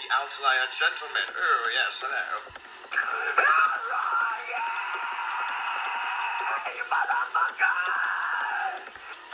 [0.00, 1.28] the outlier gentleman.
[1.28, 2.40] Oh, yes, hello.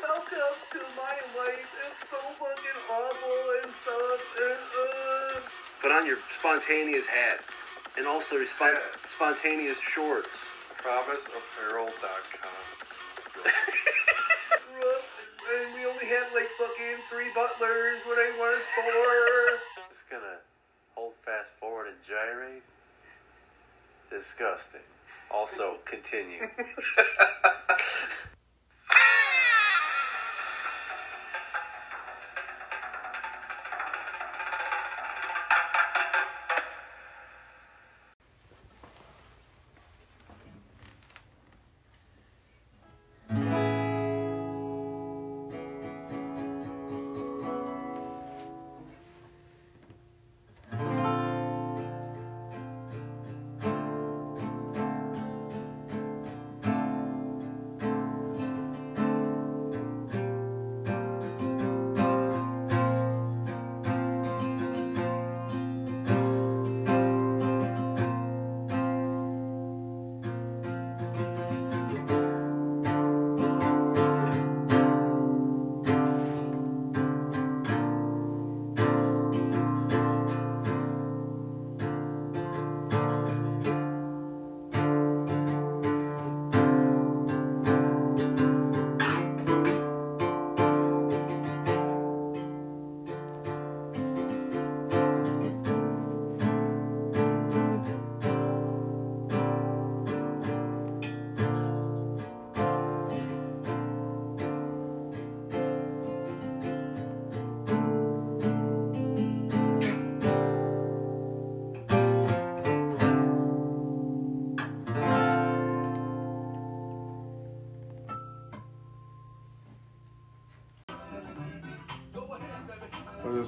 [0.02, 1.70] Welcome to my life.
[1.86, 4.22] It's so fucking awful and stuff.
[4.42, 5.46] And, uh...
[5.82, 7.40] Put on your spontaneous hat.
[7.96, 9.06] And also your spon- Yeah.
[9.06, 10.46] spontaneous shorts.
[10.82, 12.66] PromiseApparel.com.
[15.46, 19.58] and we only had like fucking three butlers when I wanted four.
[19.90, 20.42] Just gonna
[20.96, 22.62] hold fast forward and gyrate.
[24.10, 24.80] Disgusting.
[25.30, 26.48] Also, continue.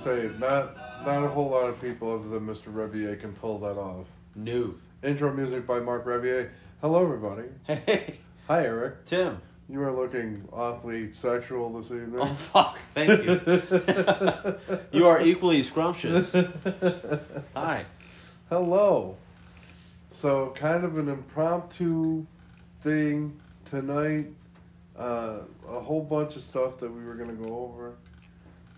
[0.04, 2.66] Gonna say, not not a whole lot of people other than Mr.
[2.66, 4.06] Revier can pull that off.
[4.34, 4.78] New.
[5.02, 6.52] Intro music by Mark Revier.
[6.80, 7.48] Hello, everybody.
[7.66, 9.06] Hey, Hi, Eric.
[9.06, 9.40] Tim.
[9.68, 12.20] You are looking awfully sexual this evening.
[12.20, 12.78] Oh fuck!
[12.94, 14.78] Thank you.
[14.98, 16.32] you are equally scrumptious.
[17.54, 17.84] Hi.
[18.48, 19.16] Hello.
[20.10, 22.24] So, kind of an impromptu
[22.82, 24.28] thing tonight.
[24.96, 27.94] Uh, a whole bunch of stuff that we were going to go over.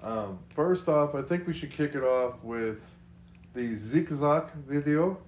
[0.03, 2.95] Um, first off, I think we should kick it off with
[3.53, 5.19] the zigzag video.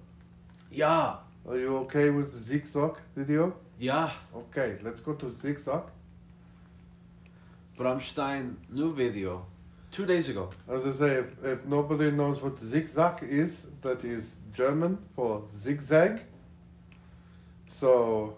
[0.71, 1.17] Yeah.
[1.47, 3.55] Are you okay with the zigzag video?
[3.77, 4.11] Yeah.
[4.35, 5.83] Okay, let's go to zigzag.
[7.77, 9.45] Rammstein new video.
[9.91, 10.49] Two days ago.
[10.67, 16.21] As I say, if, if nobody knows what zigzag is, that is German for zigzag.
[17.67, 18.37] So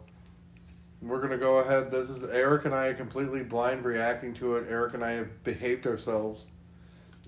[1.05, 1.91] we're gonna go ahead.
[1.91, 4.65] This is Eric and I completely blind reacting to it.
[4.69, 6.47] Eric and I have behaved ourselves,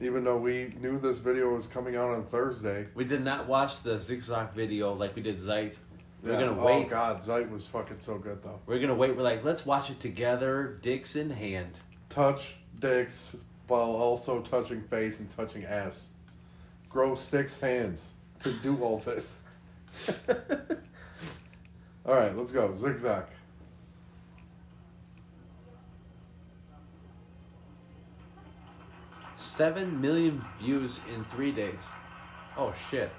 [0.02, 2.88] even though we knew this video was coming out on Thursday.
[2.96, 5.76] We did not watch the zigzag video like we did Zeit.
[6.24, 6.48] We're Yeah.
[6.48, 6.86] gonna oh, wait.
[6.88, 6.90] Oh.
[6.90, 8.60] God, Zeit was fucking so good though.
[8.66, 9.16] We're gonna wait.
[9.16, 11.78] We're like, let's watch it together, dicks in hand.
[12.10, 16.08] Touch dicks while also touching face and touching ass.
[16.90, 19.44] Grow six hands to do all this.
[22.06, 22.74] all right, let's go.
[22.74, 23.26] Zigzag.
[29.58, 31.88] Seven million views in three days.
[32.56, 33.12] Oh shit.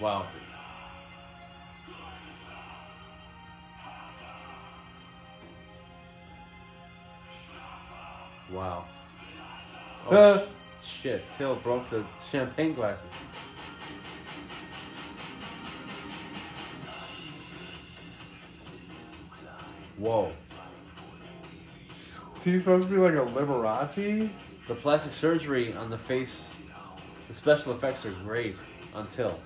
[0.00, 0.26] Wow.
[8.50, 8.86] Wow.
[10.06, 10.46] Oh, uh.
[10.80, 11.24] sh- shit.
[11.36, 13.10] Till broke the champagne glasses.
[19.98, 20.32] Whoa.
[22.36, 24.30] Is he supposed to be like a Liberace?
[24.68, 26.54] The plastic surgery on the face,
[27.26, 28.54] the special effects are great
[28.94, 29.40] until.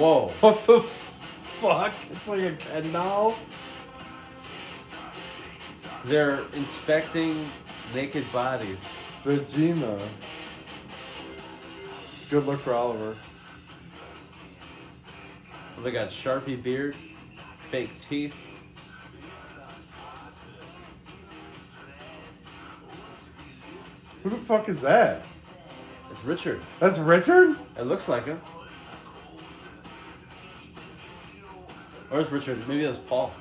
[0.00, 0.32] Whoa.
[0.40, 0.80] What the
[1.60, 1.92] fuck?
[2.10, 3.36] It's like a Ken doll?
[6.06, 7.46] They're inspecting
[7.94, 8.98] naked bodies.
[9.26, 9.98] Regina.
[12.30, 13.14] Good look for Oliver.
[15.76, 16.96] Oh, they got Sharpie beard,
[17.70, 18.34] fake teeth.
[24.22, 25.26] Who the fuck is that?
[26.10, 26.62] It's Richard.
[26.78, 27.58] That's Richard?
[27.76, 28.40] It looks like him.
[32.20, 32.68] It's Richard.
[32.68, 33.32] Maybe that's Paul.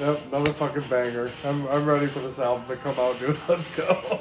[0.00, 1.30] Yep, another fucking banger.
[1.44, 3.36] I'm, I'm ready for this album to come out, dude.
[3.48, 4.20] Let's go.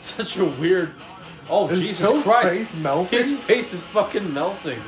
[0.00, 0.92] Such a weird.
[1.50, 2.48] Oh Is Jesus Christ!
[2.48, 3.18] face melting?
[3.18, 4.80] His face is fucking melting.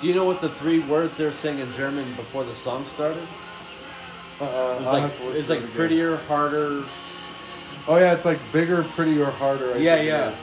[0.00, 3.26] Do you know what the three words they're saying in German before the song started?
[4.40, 6.84] Uh-uh, It was I'll like it's like it prettier, harder.
[7.86, 9.74] Oh yeah, it's like bigger, prettier, harder.
[9.74, 10.34] I Yeah, think yeah.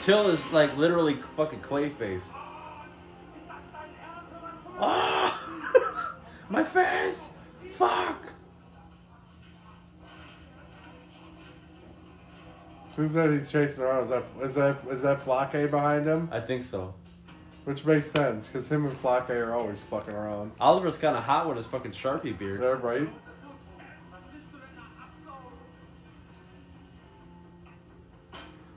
[0.00, 2.32] Till is like literally fucking clayface.
[13.00, 13.30] Who's that?
[13.32, 14.02] He's chasing around.
[14.04, 16.28] Is that is that is that Flake behind him?
[16.30, 16.92] I think so.
[17.64, 20.52] Which makes sense because him and Flake are always fucking around.
[20.60, 22.60] Oliver's kind of hot with his fucking Sharpie beard.
[22.60, 23.08] Yeah, right.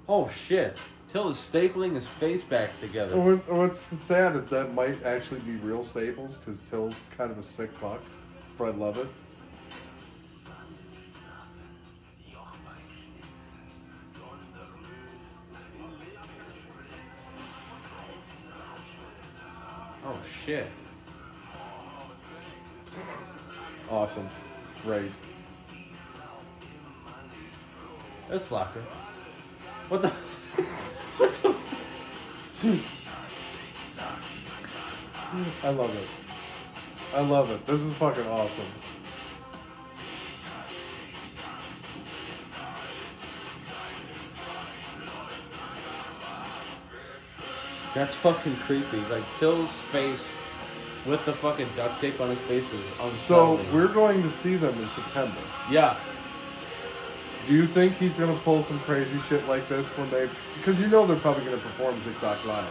[0.07, 0.77] Oh shit.
[1.09, 3.17] Till is stapling his face back together.
[3.19, 7.43] What- What's sad is that might actually be real staples because Till's kind of a
[7.43, 8.01] sick fuck,
[8.57, 9.07] but I love it.
[20.05, 20.67] Oh shit.
[23.89, 24.29] Awesome.
[24.85, 25.11] Right.
[28.29, 28.83] That's Flocker.
[29.87, 30.09] What the?
[31.17, 31.55] what the?
[35.63, 36.07] I love it.
[37.13, 37.65] I love it.
[37.65, 38.65] This is fucking awesome.
[47.93, 48.97] That's fucking creepy.
[49.09, 50.35] Like Till's face
[51.05, 53.17] with the fucking duct tape on his face is unsettling.
[53.17, 55.39] So we're going to see them in September.
[55.69, 55.97] yeah.
[57.45, 60.29] Do you think he's gonna pull some crazy shit like this when they?
[60.57, 62.65] Because you know they're probably gonna perform Zigzag live.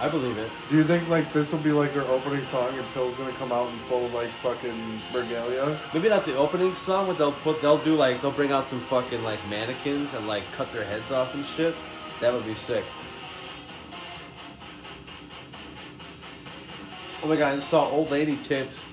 [0.00, 0.48] I believe it.
[0.70, 3.50] Do you think like this will be like their opening song and Till's gonna come
[3.50, 5.76] out and pull like fucking regalia?
[5.92, 8.80] Maybe not the opening song, but they'll put they'll do like they'll bring out some
[8.80, 11.74] fucking like mannequins and like cut their heads off and shit.
[12.20, 12.84] That would be sick.
[17.24, 18.86] Oh my god, I saw old lady tits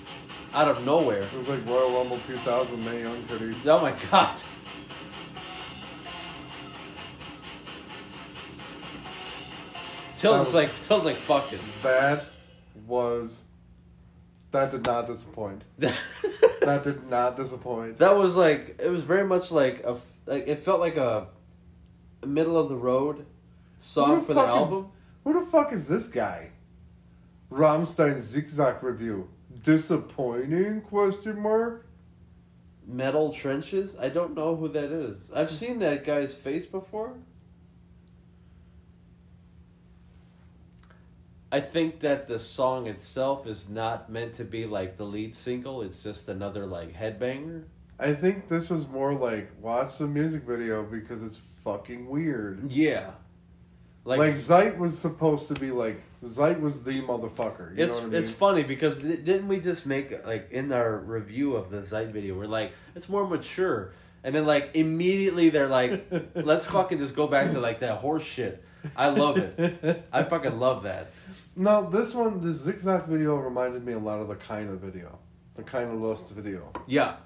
[0.54, 1.24] out of nowhere.
[1.24, 3.66] It was like Royal Rumble 2000, Mae Young titties.
[3.68, 4.42] Oh my god.
[10.16, 11.60] Till's like Till's like fucking.
[11.84, 12.24] That
[12.88, 13.44] was.
[14.52, 15.64] That did not disappoint.
[16.62, 17.98] That did not disappoint.
[17.98, 19.98] that was like it was very much like a
[20.28, 21.28] like it felt like a
[22.24, 23.26] middle of the road
[23.80, 24.92] song for the fuck is- album.
[25.24, 26.52] who the fuck is this guy?
[27.52, 29.30] Rammstein Zigzag review.
[29.62, 30.82] Disappointing?
[30.82, 31.86] Question mark.
[32.88, 33.96] Metal Trenches?
[34.00, 35.32] I don't know who that is.
[35.36, 37.14] I've seen that guy's face before.
[41.52, 45.82] I think that the song itself is not meant to be like the lead single.
[45.82, 47.64] It's just another like headbanger.
[48.00, 52.72] I think this was more like watch the music video because it's fucking weird.
[52.72, 53.12] Yeah.
[54.06, 57.76] Like, Like, Zeit was supposed to be like Zeit was the motherfucker.
[57.78, 60.98] You it's know what I it's funny because didn't we just make like in our
[60.98, 65.68] review of the Zeit video we're like it's more mature and then like immediately they're
[65.68, 68.64] like let's fucking just go back to like that horse shit.
[68.96, 70.08] I love it.
[70.12, 71.08] I fucking love that.
[71.56, 75.20] No, this one, this zigzag video reminded me a lot of the kind of video,
[75.56, 76.72] the kind of lost video.
[76.88, 77.18] Yeah.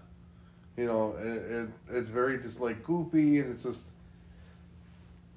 [0.77, 3.91] You know, it, it it's very just like goopy, and it's just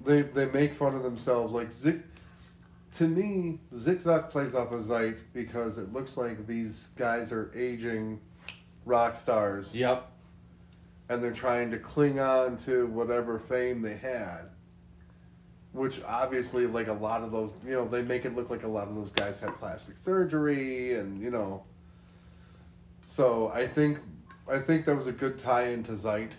[0.01, 1.53] they they make fun of themselves.
[1.53, 2.03] Like zig,
[2.97, 8.19] to me, zigzag plays off of Zeit because it looks like these guys are aging
[8.85, 9.75] rock stars.
[9.75, 10.09] Yep.
[11.09, 14.49] and they're trying to cling on to whatever fame they had.
[15.71, 18.67] Which obviously, like a lot of those, you know, they make it look like a
[18.67, 21.63] lot of those guys had plastic surgery, and you know.
[23.05, 23.99] So I think,
[24.51, 26.35] I think that was a good tie into Zeit.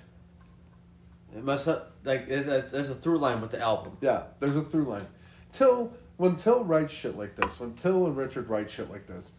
[1.37, 3.97] It must have, like it, it- there's a through line with the album.
[4.01, 5.07] Yeah, there's a through line.
[5.53, 9.33] Till when Till writes shit like this, when Till and Richard write shit like this,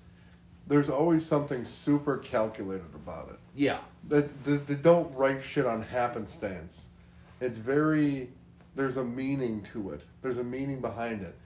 [0.65, 3.37] there's always something super calculated about it.
[3.53, 3.81] Yeah.
[4.07, 6.89] That they, they don't write shit on happenstance.
[7.39, 8.29] It's very
[8.73, 10.05] there's a meaning to it.
[10.23, 11.37] There's a meaning behind it.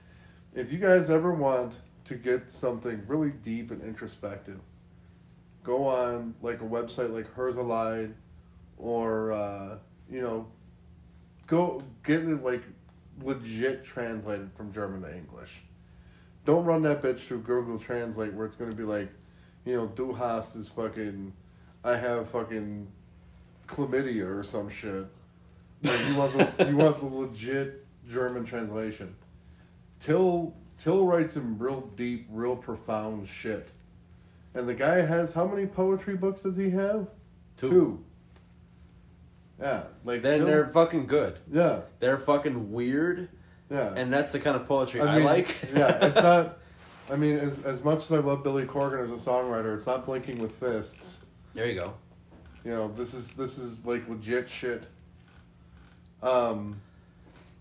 [0.54, 4.60] If you guys ever want to get something really deep and introspective,
[5.62, 8.14] go on like a website like Herzeleid
[8.78, 9.76] or uh,
[10.10, 10.46] you know
[11.46, 12.62] go get it like
[13.22, 15.62] legit translated from German to English.
[16.44, 19.10] Don't run that bitch through Google Translate where it's gonna be like,
[19.64, 21.32] you know, Du hast is fucking
[21.82, 22.88] I have fucking
[23.66, 25.06] chlamydia or some shit.
[25.82, 29.16] Like you want the you want the legit German translation.
[29.98, 33.68] Till Till writes some real deep, real profound shit.
[34.54, 37.08] And the guy has how many poetry books does he have?
[37.56, 38.04] Two.
[39.60, 41.38] Yeah, like Then Till- they're fucking good.
[41.50, 43.28] yeah, They're fucking weird,
[43.70, 43.94] yeah.
[43.96, 45.56] and that's the kind of poetry I, mean, like.
[45.74, 46.58] yeah, it's not.
[47.10, 50.04] I mean, as as much as I love Billy Corgan as a songwriter, it's not
[50.04, 51.20] blinking with fists.
[51.54, 51.94] there you go.
[52.64, 54.82] You know, this is this is like legit shit.
[56.22, 56.80] Um,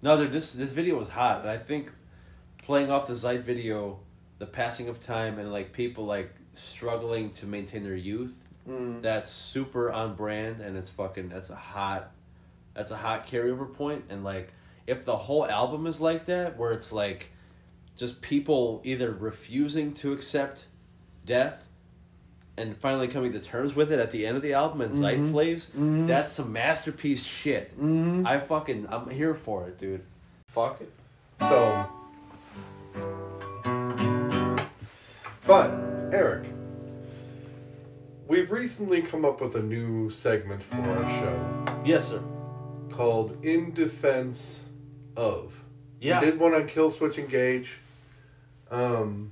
[0.01, 1.91] No, dude, this this video was hot, and I think
[2.63, 3.99] playing off the Zeit video,
[4.39, 8.35] the passing of time, and like people like struggling to maintain their youth,
[8.67, 12.11] mm, that's super on brand, and it's fucking that's a hot,
[12.73, 14.53] that's a hot carryover point, and like
[14.87, 17.31] if the whole album is like that, where it's like
[17.95, 20.65] just people either refusing to accept
[21.25, 21.61] death.
[22.57, 25.17] And finally coming to terms with it at the end of the album, and Zeit
[25.19, 25.31] Mhm.
[25.33, 25.71] plays.
[25.77, 26.07] Mhm.
[26.07, 27.77] That's some masterpiece shit.
[27.77, 28.25] mhm.
[28.25, 30.03] I fucking I'm here for it, dude.
[30.47, 30.89] Fuck it.
[31.41, 31.85] So,
[35.45, 35.69] but
[36.13, 36.45] Eric,
[38.27, 42.23] we've recently come up with a new segment for our show Yes, sir.
[42.91, 44.65] called "In Defense
[45.15, 45.59] of."
[45.99, 46.19] Yeah.
[46.19, 47.77] We did one on Killswitch Engage.
[48.71, 49.31] Um,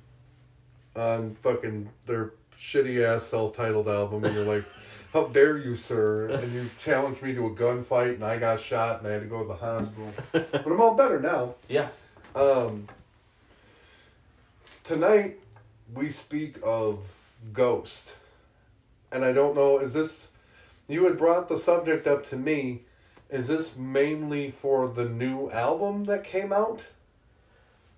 [0.96, 4.64] on fucking their shitty ass self titled album, and you're like,
[5.14, 9.00] "How dare you, sir?" And you challenged me to a gunfight, and I got shot,
[9.00, 10.12] and I had to go to the hospital.
[10.32, 11.56] but I'm all better now.
[11.68, 11.88] Yeah.
[12.36, 12.88] Um,
[14.84, 15.40] tonight
[15.94, 17.00] we speak of
[17.52, 18.16] Ghost,
[19.14, 19.78] and I don't know.
[19.78, 20.30] Is this
[20.88, 22.82] you had brought the subject up to me?
[23.30, 26.86] Is this mainly for the new album that came out?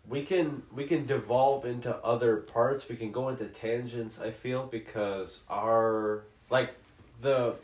[0.07, 2.87] We can we can devolve into other parts.
[2.87, 4.21] We can go into tangents.
[4.21, 6.75] I feel because our like
[7.21, 7.55] the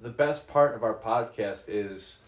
[0.00, 2.22] the best part of our podcast is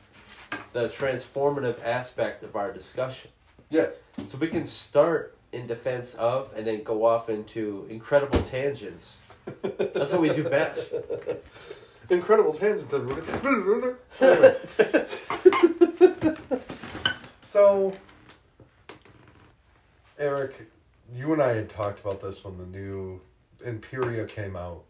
[0.73, 3.31] the transformative aspect of our discussion.
[3.69, 4.01] Yes.
[4.27, 9.23] So we can start in defense of and then go off into incredible tangents.
[9.63, 10.95] That's what we do best.
[12.11, 12.93] Incredible tangents.
[12.93, 13.95] everybody.
[14.21, 15.07] Anyway.
[17.41, 17.97] so,
[20.19, 20.71] Eric,
[21.15, 23.21] you and I had talked about this when the new
[23.65, 24.85] Impera came out.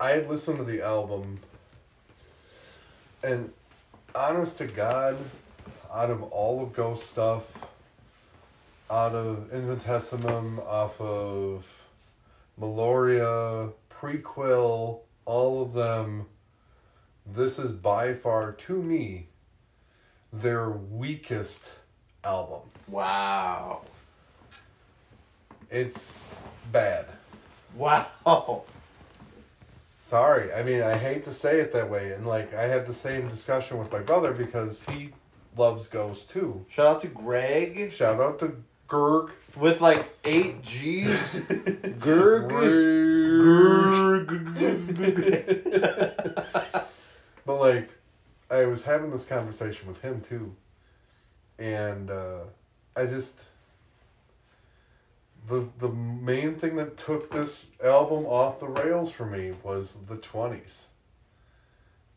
[0.00, 1.40] I had listened to the album,
[3.22, 3.52] and
[4.14, 5.16] honest to God,
[5.92, 7.44] out of all of Ghost stuff,
[8.90, 11.66] out of Infestissumam, off of
[12.60, 16.26] Meliora, Prequelle, all of them,
[17.26, 19.28] this is by far, to me,
[20.32, 21.74] their weakest
[22.24, 22.70] album.
[22.86, 23.82] Wow.
[25.70, 26.26] It's
[26.72, 27.06] bad.
[27.74, 28.64] Wow.
[30.00, 30.52] Sorry.
[30.54, 32.12] I mean, I hate to say it that way.
[32.12, 35.10] And, like, I had the same discussion with my brother because he
[35.56, 36.64] loves Ghost too.
[36.70, 38.56] Shout out to Greg Shout out to
[38.88, 39.30] Gerg.
[39.56, 41.40] with like eight G's.
[41.98, 42.48] Gerg.
[47.46, 47.90] but like,
[48.50, 50.54] I was having this conversation with him too,
[51.58, 52.44] and uh,
[52.96, 53.42] I just
[55.48, 60.16] the the main thing that took this album off the rails for me was the
[60.16, 60.88] twenties.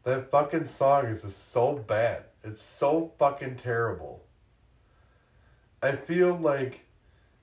[0.04, 2.24] That fucking song is just so bad.
[2.44, 4.24] It's so fucking terrible.
[5.82, 6.82] I feel like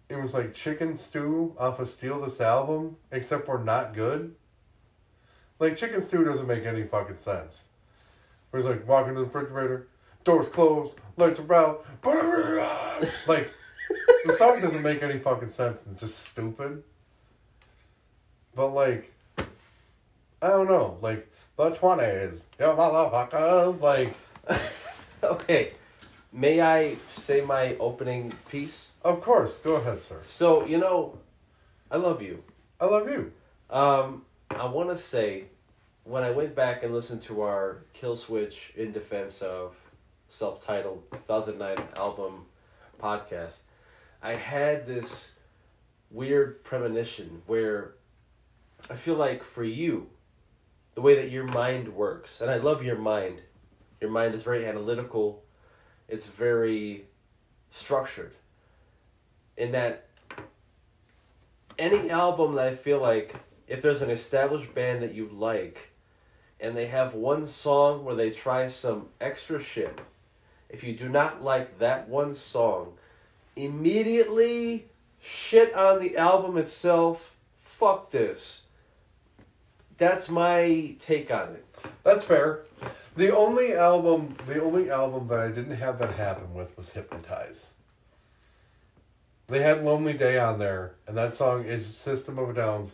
[0.09, 4.35] it was like chicken stew off of Steal This Album, except we're not good.
[5.59, 7.65] Like chicken stew doesn't make any fucking sense.
[8.51, 9.89] Where it's like walking to the refrigerator,
[10.25, 11.87] doors closed, lights are out,
[13.27, 13.51] like
[14.25, 15.85] the song doesn't make any fucking sense.
[15.91, 16.83] It's just stupid.
[18.55, 19.13] But like,
[20.41, 24.15] I don't know, like the twenties, you motherfuckers, like.
[25.23, 25.73] okay.
[26.39, 28.93] May I say my opening piece?
[29.03, 30.21] Of course, go ahead, sir.
[30.25, 31.19] So, you know,
[31.91, 32.45] I love you.
[32.81, 33.33] I love you.
[33.69, 35.47] Um, I want to say,
[36.05, 39.75] when I went back and listened to our Killswitch in defense of
[40.29, 42.45] self-titled 2009 album
[43.03, 43.63] podcast,
[44.23, 45.35] I had this
[46.09, 47.95] weird premonition where
[48.89, 50.09] I feel like for you,
[50.95, 53.41] the way that your mind works, and I love your mind.
[54.01, 55.43] Your mind is very analytical.
[56.09, 57.05] It's very
[57.71, 58.33] structured.
[59.57, 60.07] In that
[61.79, 63.35] any album that I feel like
[63.67, 65.91] if there's an established band that you like
[66.61, 70.01] and they have one song where they try some extra shit,
[70.69, 72.95] if you do not like that one song,
[73.57, 74.87] immediately
[75.21, 77.37] shit on the album itself.
[77.57, 78.68] Fuck this.
[79.99, 81.67] That's my take on it.
[82.05, 82.61] That's fair.
[83.17, 87.73] The only album, the only album that I didn't have that happen with was Hypnotize.
[89.49, 92.93] They had Lonely Day on there, and that song is System of a Down's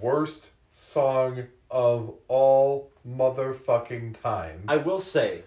[0.00, 4.64] worst song of all motherfucking time.
[4.66, 5.42] I will say,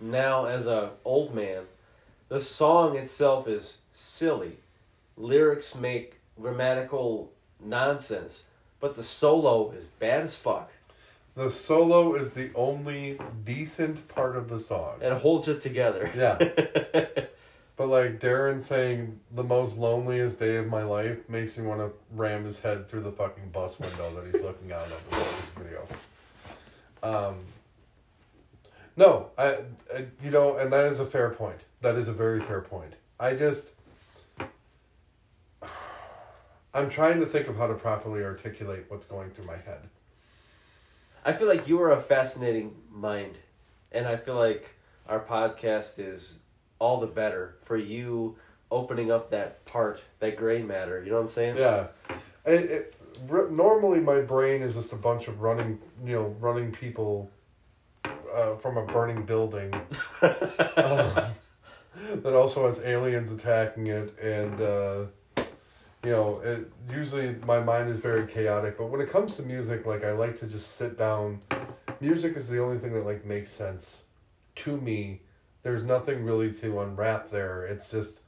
[0.00, 1.64] now as a old man,
[2.28, 4.58] the song itself is silly.
[5.16, 8.44] Lyrics make grammatical nonsense,
[8.80, 10.70] but the solo is bad as fuck.
[11.34, 14.98] The solo is the only decent part of the song.
[15.00, 16.10] It holds it together.
[16.16, 17.18] Yeah.
[17.78, 21.92] But like Darren saying the most loneliest day of my life makes me want to
[22.10, 25.50] ram his head through the fucking bus window that he's looking out of in this
[25.50, 25.86] video.
[27.04, 27.36] Um.
[28.96, 29.58] No, I,
[29.94, 31.60] I, you know, and that is a fair point.
[31.82, 32.94] That is a very fair point.
[33.20, 33.70] I just,
[36.74, 39.88] I'm trying to think of how to properly articulate what's going through my head.
[41.24, 43.38] I feel like you are a fascinating mind,
[43.90, 44.74] and I feel like
[45.08, 46.38] our podcast is
[46.78, 48.36] all the better for you
[48.70, 51.02] opening up that part, that gray matter.
[51.02, 51.56] You know what I'm saying?
[51.56, 51.88] Yeah,
[52.44, 52.94] it, it,
[53.30, 57.30] r- normally my brain is just a bunch of running, you know, running people
[58.34, 59.72] uh, from a burning building.
[60.22, 61.30] uh,
[62.14, 65.04] that also has aliens attacking it, and uh,
[66.04, 68.78] you know, it usually my mind is very chaotic.
[68.78, 71.40] But when it comes to music, like I like to just sit down.
[72.00, 74.04] Music is the only thing that like makes sense
[74.56, 75.20] to me.
[75.62, 77.64] There's nothing really to unwrap there.
[77.64, 78.20] It's just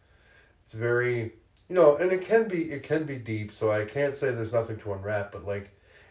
[0.65, 1.33] it's very
[1.69, 4.53] you know, and it can be it can be deep, so I can't say there's
[4.53, 5.71] nothing to unwrap, but like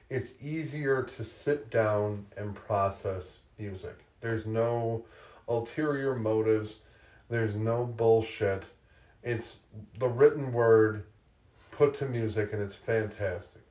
[0.10, 4.00] it's easier to sit down and process music.
[4.22, 5.04] There's no
[5.50, 6.78] ulterior motives.
[7.28, 8.64] There's no bullshit.
[9.22, 9.58] It's
[10.00, 11.04] the written word
[11.80, 13.62] put to music and it's fantastic.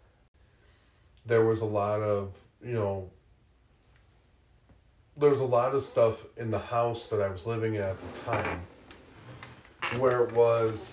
[1.27, 2.33] There was a lot of,
[2.65, 3.11] you know,
[5.19, 7.99] there was a lot of stuff in the house that I was living in at
[8.01, 8.61] the time
[9.99, 10.91] where it was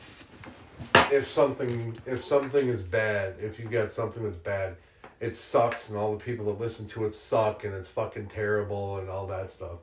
[1.10, 4.75] if something if something is bad, if you get something that's bad,
[5.21, 8.99] it sucks and all the people that listen to it suck and it's fucking terrible
[8.99, 9.80] and all that stuff.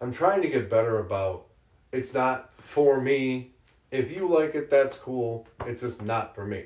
[0.00, 1.46] I'm trying to get better about
[1.90, 3.50] it's not for me.
[3.92, 5.46] If you like it, that's cool.
[5.66, 6.64] It's just not for me.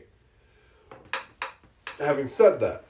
[1.98, 2.84] Having said that,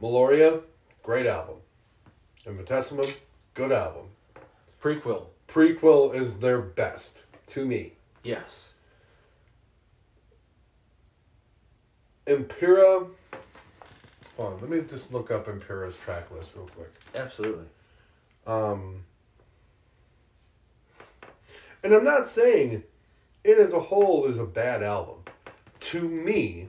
[0.00, 0.62] Meliora,
[1.02, 1.56] great album.
[2.46, 3.14] Infestissumam,
[3.52, 4.06] good album.
[4.82, 5.26] Prequelle.
[5.46, 7.92] Prequelle is their best to me.
[8.22, 8.72] Yes.
[12.26, 13.06] Impera.
[14.38, 16.92] Hold on, let me just look up Impera's track list real quick.
[17.14, 17.66] Absolutely.
[18.46, 19.04] Um,
[21.82, 22.82] and I'm not saying
[23.44, 25.24] it as a whole is a bad album.
[25.80, 26.68] To me,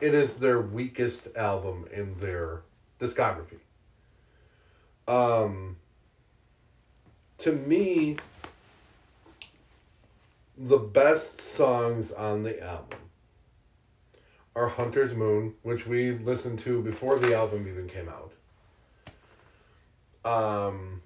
[0.00, 2.62] it is their weakest album in their
[2.98, 3.58] discography.
[5.06, 5.76] Um,
[7.38, 8.16] to me,
[10.56, 12.98] the best songs on the album
[14.56, 18.32] are Hunter's Moon, which we listened to before the album even came out.
[20.24, 21.00] Um,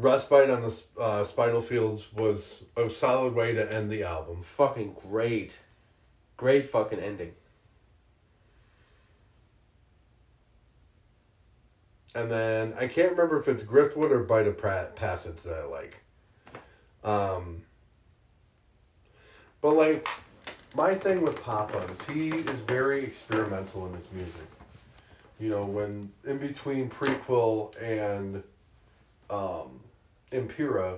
[0.00, 4.42] Respite on the uh, Spitalfields was a solid way to end the album.
[4.42, 5.58] Fucking great.
[6.38, 7.34] Great fucking ending.
[12.14, 15.64] And then I can't remember if it's Griftwood or Bite of pra- Passage that I
[15.64, 16.02] like.
[17.04, 17.62] Um,
[19.60, 20.08] but like,
[20.74, 24.48] my thing with Papa is he is very experimental in his music.
[25.38, 28.42] You know, when in between Prequelle and
[29.28, 29.80] um,
[30.32, 30.96] Impera,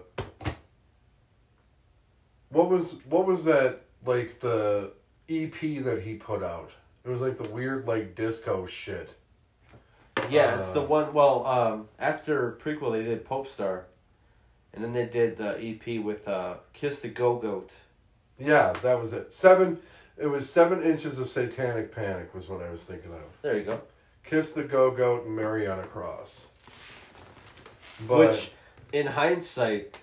[2.50, 4.92] what was what was that like the
[5.28, 6.70] EP that he put out?
[7.04, 9.14] It was like the weird like disco shit.
[10.30, 11.12] Yeah, it's the Uh, one.
[11.14, 13.84] Well, um, after Prequelle, they did Popestar,
[14.74, 17.74] and then they did the EP with uh, Kiss the Go Goat.
[18.38, 19.32] Yeah, that was it.
[19.32, 19.78] Seven.
[20.18, 23.22] It was seven inches of satanic panic was what I was thinking of.
[23.40, 23.80] There you go.
[24.24, 26.48] Kiss the Go Goat and Mary on a Cross.
[28.06, 28.50] But Which,
[28.92, 29.98] in hindsight,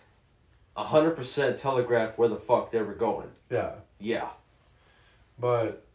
[0.76, 3.30] hundred percent telegraphed where the fuck they were going.
[3.50, 3.76] Yeah.
[4.00, 4.30] Yeah.
[5.38, 5.86] But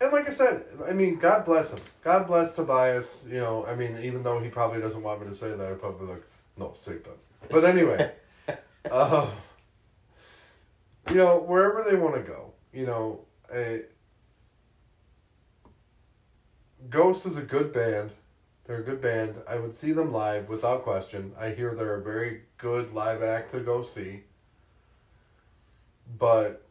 [0.00, 1.78] and like I said, I mean, God bless him.
[2.02, 3.26] God bless Tobias.
[3.30, 5.80] You know, I mean, even though he probably doesn't want me to say that, I'd
[5.80, 6.22] probably be like,
[6.56, 7.48] no, say that.
[7.50, 8.12] But anyway,
[8.90, 9.30] uh,
[11.10, 13.20] you know, wherever they want to go, you know,
[13.52, 13.82] a,
[16.90, 18.10] Ghost is a good band.
[18.64, 19.36] They're a good band.
[19.48, 21.32] I would see them live without question.
[21.38, 24.22] I hear they're a very good live act to go see.
[26.18, 26.66] But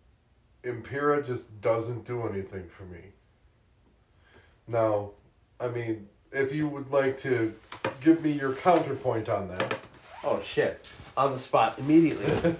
[0.63, 2.99] Impera just doesn't do anything for me.
[4.67, 5.11] Now,
[5.59, 7.53] I mean, if you would like to
[8.01, 9.79] give me your counterpoint on that.
[10.23, 10.89] Oh shit!
[11.17, 12.55] On the spot immediately.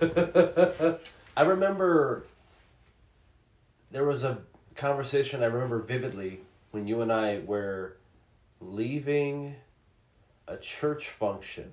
[1.38, 2.26] I remember
[3.92, 4.40] there was a
[4.76, 6.42] conversation I remember vividly
[6.72, 7.96] when you and I were
[8.70, 9.56] leaving
[10.48, 11.72] a church function.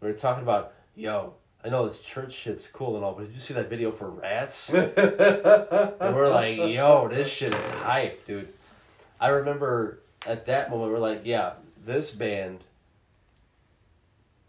[0.00, 3.34] We were talking about, yo, I know this church shit's cool and all, but did
[3.34, 4.70] you see that video for rats?
[4.72, 8.48] and we're like, yo, this shit is hype, dude.
[9.20, 11.54] I remember at that moment, we're like, yeah,
[11.84, 12.60] this band,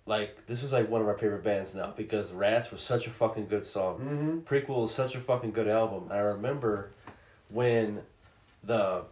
[0.05, 3.09] like, this is like one of our favorite bands now because Rats was such a
[3.09, 3.99] fucking good song.
[3.99, 4.39] Mm-hmm.
[4.39, 6.05] Prequelle is such a fucking good album.
[6.05, 6.91] And I remember
[7.49, 8.01] when
[8.63, 9.03] the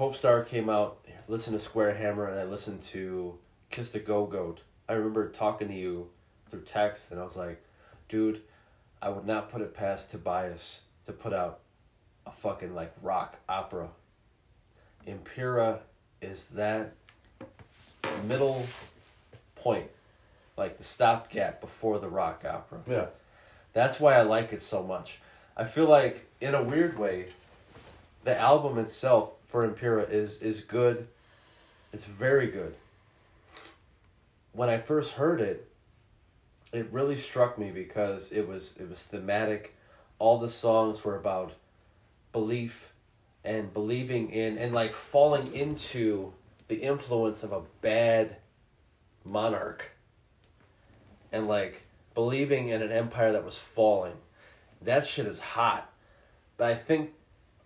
[0.00, 3.36] Popestar came out, listened to Square Hammer, and I listened to
[3.70, 4.60] Kiss the Go Goat.
[4.88, 6.08] I remember talking to you
[6.48, 7.62] through text, and I was like,
[8.08, 8.40] dude,
[9.02, 11.58] I would not put it past Tobias to put out
[12.24, 13.90] a fucking like rock opera.
[15.04, 15.80] Impera
[16.22, 16.94] is that
[18.26, 18.66] middle
[19.54, 19.90] point,
[20.56, 22.80] like the stopgap before the rock opera.
[22.86, 23.06] Yeah.
[23.74, 25.20] That's why I like it so much.
[25.58, 27.26] I feel like in a weird way,
[28.24, 31.08] the album itself for Impera is is good.
[31.92, 32.74] It's very good.
[34.52, 35.68] When I first heard it,
[36.72, 39.76] it really struck me because it was it was thematic.
[40.20, 41.52] All the songs were about
[42.32, 42.92] belief
[43.44, 46.32] and believing in and like falling into
[46.68, 48.36] the influence of a bad
[49.24, 49.90] monarch
[51.32, 51.82] and like
[52.14, 54.14] believing in an empire that was falling.
[54.82, 55.90] That shit is hot.
[56.56, 57.10] But I think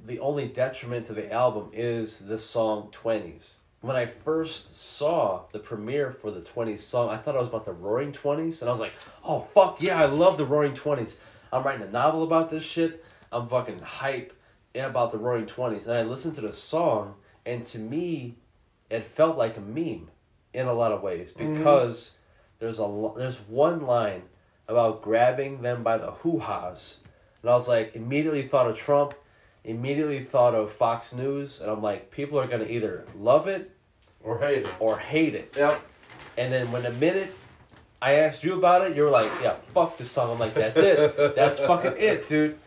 [0.05, 3.55] the only detriment to the album is the song 20s.
[3.81, 7.67] When I first saw the premiere for the 20s song, I thought it was about
[7.67, 11.17] the Roaring 20s, and I was like, oh fuck yeah, I love the Roaring 20s.
[11.53, 13.05] I'm writing a novel about this shit.
[13.31, 14.33] I'm fucking hype
[14.75, 15.87] about the Roaring 20s.
[15.87, 17.15] And I listened to the song,
[17.45, 18.37] and to me,
[18.91, 20.11] it felt like a meme
[20.53, 21.55] in a lot of ways mm-hmm.
[21.55, 22.17] because
[22.59, 24.23] there's a there's one line
[24.67, 27.01] about grabbing them by the hoo-has.
[27.43, 29.15] And I was like, immediately thought of Trump,
[29.65, 33.71] immediately thought of Fox News, and I'm like, people are gonna either love it
[34.23, 34.69] Or hate it.
[34.79, 35.53] or hate it.
[35.57, 35.81] Yep.
[36.37, 37.33] And then when the minute
[38.03, 40.33] I asked you about it, you were like, yeah, fuck this song.
[40.33, 41.17] I'm like, that's it.
[41.37, 42.59] That's fucking it, dude.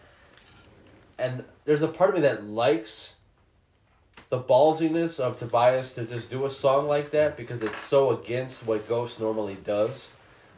[1.20, 3.18] And there's a part of me that likes
[4.30, 8.66] the ballsiness of Tobias to just do a song like that because it's so against
[8.66, 10.16] what Ghost normally does.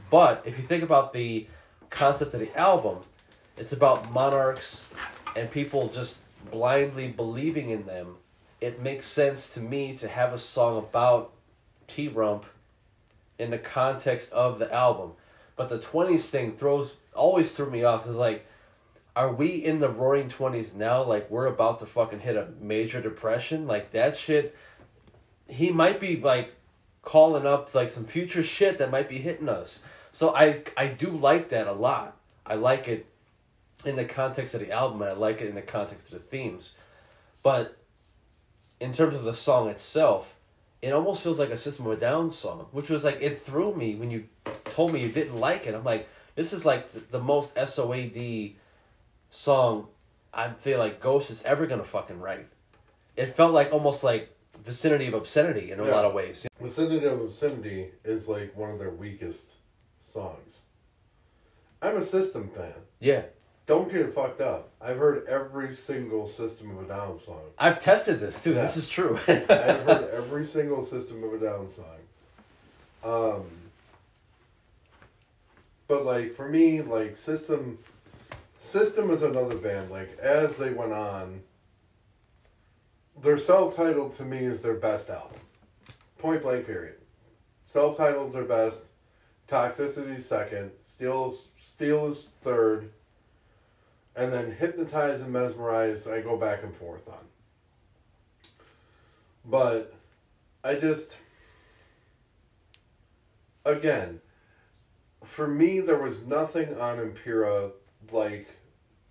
[0.09, 1.47] But if you think about the
[1.89, 2.99] concept of the album,
[3.57, 4.89] it's about monarchs
[5.35, 6.19] and people just
[6.51, 8.17] blindly believing in them.
[8.61, 11.31] It makes sense to me to have a song about
[11.87, 12.45] T Rump
[13.37, 15.13] in the context of the album.
[15.55, 18.45] But the 20s thing throws always threw me off because like
[19.15, 23.01] are we in the roaring 20s now like we're about to fucking hit a major
[23.01, 24.55] depression like that shit
[25.47, 26.53] he might be like
[27.01, 31.09] calling up like some future shit that might be hitting us so i i do
[31.09, 33.05] like that a lot i like it
[33.85, 36.19] in the context of the album and i like it in the context of the
[36.19, 36.75] themes
[37.43, 37.77] but
[38.79, 40.35] in terms of the song itself
[40.81, 43.73] it almost feels like a system of a down song which was like it threw
[43.75, 44.25] me when you
[44.65, 48.53] told me you didn't like it i'm like this is like the, the most soad
[49.29, 49.87] song
[50.33, 52.47] I feel like Ghost is ever gonna fucking write.
[53.15, 55.91] It felt like almost like vicinity of obscenity in a Yeah.
[55.91, 56.47] lot of ways.
[56.61, 59.41] Vicinity of Obscenity is like one of their weakest
[60.07, 60.59] songs.
[61.81, 62.73] I'm a System fan.
[62.99, 63.23] Yeah.
[63.69, 64.71] Don't get it fucked up.
[64.81, 67.43] I've heard every single System of a Down song.
[67.59, 68.55] I've tested this too.
[68.55, 68.63] Yeah.
[68.63, 69.19] This is true.
[69.27, 71.85] I've heard every single System of a Down song.
[73.03, 73.43] Um,
[75.87, 77.77] but like for me, like System,
[78.57, 79.91] System is another band.
[79.91, 81.43] Like as they went on,
[83.21, 85.37] their self-titled to me is their best album.
[86.17, 86.65] Point blank.
[86.65, 86.95] Period.
[87.67, 88.85] Self-titled's their best.
[89.47, 90.71] Toxicity second.
[90.87, 92.89] Steel Steal is third.
[94.15, 97.25] And then Hypnotize and Mesmerize, I go back and forth on.
[99.45, 99.93] But
[100.63, 101.17] I just
[103.65, 104.19] again
[105.29, 107.71] for me, there was nothing on Impera
[108.11, 108.47] like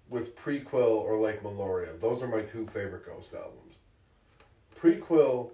[0.09, 1.99] with Prequelle or like Meliora.
[2.01, 3.77] Those are my two favorite Ghost albums.
[4.81, 5.51] Prequelle,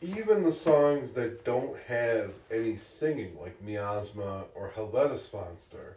[0.00, 5.94] even the songs that don't have any singing, like Miasma or Helvetesfönster,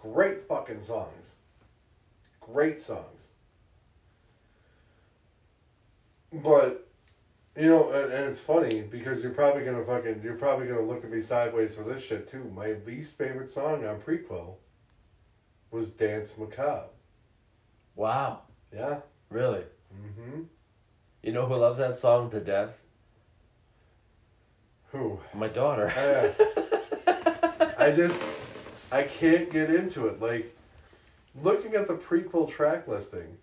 [0.00, 1.34] great fucking songs.
[2.40, 3.04] Great songs.
[6.32, 6.86] But
[7.56, 11.04] you know, and, and it's funny because you're probably gonna fucking you're probably gonna look
[11.04, 12.50] at me sideways for this shit too.
[12.54, 14.56] My least favorite song on Prequelle
[15.70, 16.88] was Dance Macabre.
[17.94, 18.42] Wow.
[18.72, 19.00] Yeah.
[19.30, 19.64] Really?
[19.94, 20.42] Mm-hmm.
[21.22, 22.80] You know who loves that song to death?
[24.92, 25.18] Who?
[25.34, 25.88] My daughter.
[25.88, 28.22] Uh, I just
[28.90, 30.20] I can't get into it.
[30.20, 30.54] Like
[31.42, 33.36] looking at the Prequelle track listing,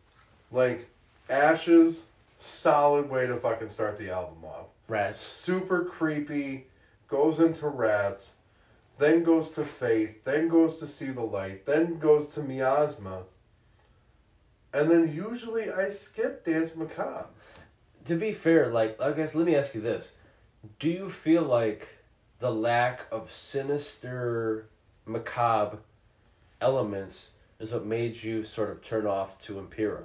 [0.51, 0.87] like
[1.29, 4.67] Ashes, solid way to fucking start the album off.
[4.87, 5.19] Rats.
[5.19, 6.67] super creepy,
[7.07, 8.35] goes into rats,
[8.99, 13.23] then goes to faith, then goes to see the light, then goes to miasma.
[14.73, 17.27] And then usually I skip Dance Macabre.
[18.05, 20.15] To be fair, like I guess let me ask you this.
[20.79, 21.87] Do you feel like
[22.39, 24.67] the lack of sinister
[25.05, 25.79] macabre
[26.61, 30.03] elements is what made you sort of turn off to Impera?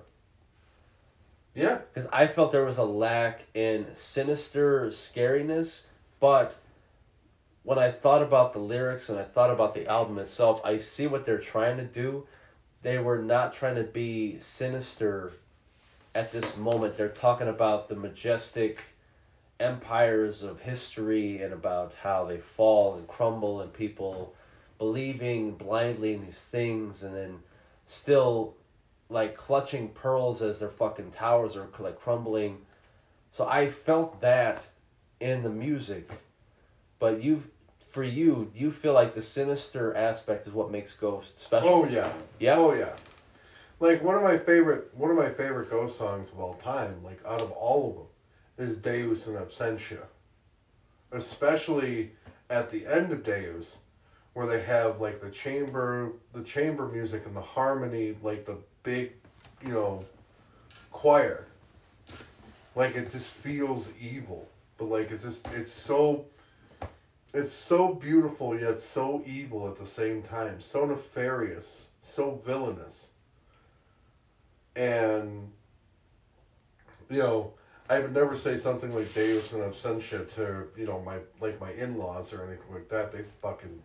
[1.54, 1.80] Yeah.
[1.92, 5.86] Because I felt there was a lack in sinister scariness,
[6.20, 6.56] but
[7.62, 11.06] when I thought about the lyrics and I thought about the album itself, I see
[11.06, 12.26] what they're trying to do.
[12.82, 15.32] They were not trying to be sinister
[16.14, 16.96] at this moment.
[16.96, 18.80] They're talking about the majestic
[19.58, 24.34] empires of history and about how they fall and crumble and people
[24.80, 27.38] believing blindly in these things and then
[27.84, 28.54] still
[29.10, 32.62] like clutching pearls as their fucking towers are like crumbling.
[33.30, 34.64] So I felt that
[35.20, 36.10] in the music.
[36.98, 37.44] But you
[37.78, 41.68] for you, you feel like the sinister aspect is what makes Ghost special.
[41.68, 42.10] Oh yeah.
[42.38, 42.56] Yeah?
[42.56, 42.94] Oh yeah.
[43.80, 47.20] Like one of my favorite one of my favorite ghost songs of all time, like
[47.26, 50.04] out of all of them, is Deus in Absentia.
[51.12, 52.12] Especially
[52.48, 53.79] at the end of Deus,
[54.34, 59.12] where they have like the chamber the chamber music and the harmony, like the big,
[59.62, 60.04] you know,
[60.90, 61.46] choir.
[62.74, 64.48] Like it just feels evil.
[64.78, 66.26] But like it's just it's so
[67.32, 70.60] it's so beautiful yet so evil at the same time.
[70.60, 73.08] So nefarious, so villainous.
[74.76, 75.50] And
[77.08, 77.52] you know,
[77.88, 81.72] I would never say something like Deus in Absentia to, you know, my like my
[81.72, 83.12] in laws or anything like that.
[83.12, 83.82] They fucking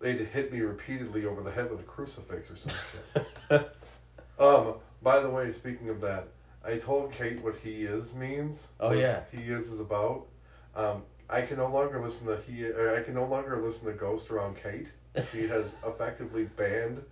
[0.00, 3.64] they'd hit me repeatedly over the head with a crucifix or something.
[4.38, 6.28] um, by the way, speaking of that,
[6.64, 8.68] I told Kate what he is means.
[8.80, 9.20] Oh, yeah.
[9.30, 10.26] He is is about.
[10.74, 12.66] Um, I can no longer listen to he.
[12.66, 14.88] I can no longer listen to Ghost around Kate.
[15.32, 17.02] He has effectively banned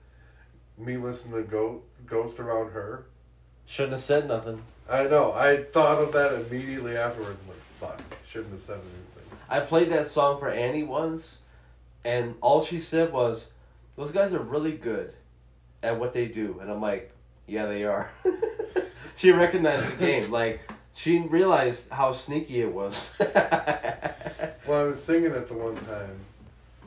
[0.76, 3.06] me listening to Go, Ghost around her.
[3.66, 4.62] Shouldn't have said nothing.
[4.88, 5.32] I know.
[5.32, 7.40] I thought of that immediately afterwards.
[7.42, 7.58] I'm like,
[7.98, 9.38] fuck, shouldn't have said anything.
[9.48, 11.38] I played that song for Annie once,
[12.04, 13.52] and all she said was,
[13.96, 15.12] "Those guys are really good
[15.82, 17.12] at what they do," and I'm like,
[17.46, 18.10] "Yeah, they are."
[19.16, 20.60] she recognized the game, like
[20.94, 23.16] she realized how sneaky it was.
[24.68, 26.18] Well, I was singing it the one time,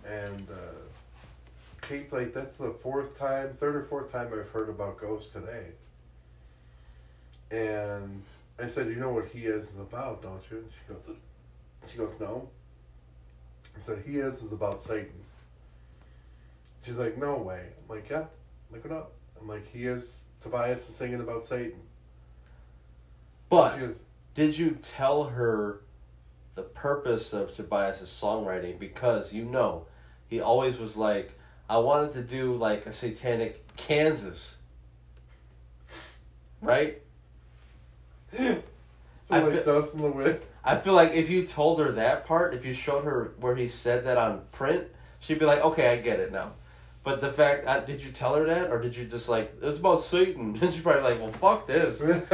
[0.06, 5.00] and uh, Kate's like, "That's the fourth time, third or fourth time I've heard about
[5.00, 5.66] Ghost today."
[7.50, 8.22] And
[8.60, 11.18] I said, "You know what he is is about, don't you?" And she goes,
[11.92, 12.50] "She goes, no."
[13.76, 15.24] I said, "He is is about Satan."
[16.86, 18.26] She's like, "No way." I'm like, "Yeah,
[18.72, 21.82] look it up." I'm like, "He is Tobias is singing about Satan."
[23.52, 24.00] but goes,
[24.34, 25.82] did you tell her
[26.56, 28.80] the purpose of Tobias's songwriting?
[28.80, 29.86] Because you know,
[30.30, 31.38] he always was like,
[31.70, 34.60] I wanted to do like a satanic Kansas.
[36.62, 37.02] Right?
[38.38, 38.62] so
[39.30, 40.40] I like fe- dust in the wind.
[40.64, 43.68] I feel like if you told her that part, if you showed her where he
[43.68, 44.88] said that on print,
[45.20, 46.54] she'd be like, "Okay, I get it now."
[47.04, 49.80] But the fact, uh, did you tell her that, or did you just like, "It's
[49.80, 50.58] about Satan"?
[50.60, 52.02] And she's probably like, "Well, fuck this."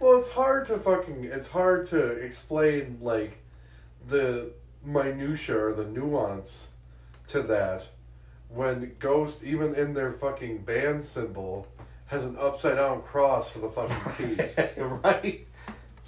[0.00, 1.24] well, it's hard to fucking.
[1.24, 3.38] It's hard to explain like
[4.08, 4.52] the
[4.84, 6.68] minutia or the nuance
[7.28, 7.86] to that
[8.48, 11.68] when Ghost, even in their fucking band symbol,
[12.06, 14.80] has an upside down cross for the fucking T.
[14.80, 15.46] right?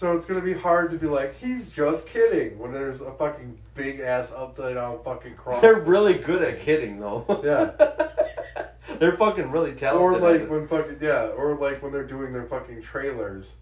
[0.02, 3.56] So it's gonna be hard to be like he's just kidding when there's a fucking
[3.76, 5.60] big ass upside down fucking cross.
[5.62, 7.24] They're really good at kidding, though.
[7.44, 8.58] Yeah.
[8.98, 10.20] They're fucking really talented.
[10.20, 13.58] or like when fucking yeah, or like when they're doing their fucking trailers,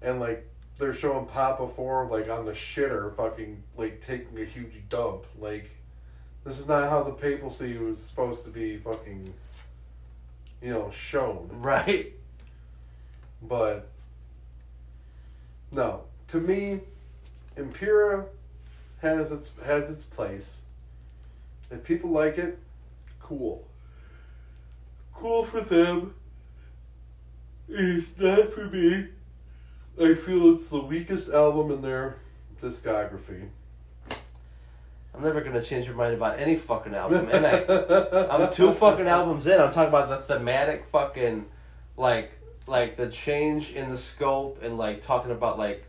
[0.00, 4.88] and like they're showing Papa Four like on the shitter, fucking like taking a huge
[4.88, 5.26] dump.
[5.38, 5.70] Like,
[6.44, 9.32] this is not how the papacy was supposed to be fucking,
[10.62, 11.48] you know, shown.
[11.52, 12.14] Right.
[13.42, 13.90] But
[15.70, 16.80] no, to me,
[17.56, 18.26] Impera
[19.02, 20.60] has its has its place.
[21.70, 22.58] If people like it,
[23.20, 23.66] cool.
[25.14, 26.14] Cool for them.
[27.68, 29.08] It's not for me.
[30.00, 32.18] I feel it's the weakest album in their
[32.62, 33.48] discography.
[35.14, 37.28] I'm never gonna change your mind about any fucking album.
[37.30, 39.58] And I, I'm two fucking albums in.
[39.58, 41.46] I'm talking about the thematic fucking,
[41.96, 42.32] like,
[42.66, 45.86] like the change in the scope and like talking about like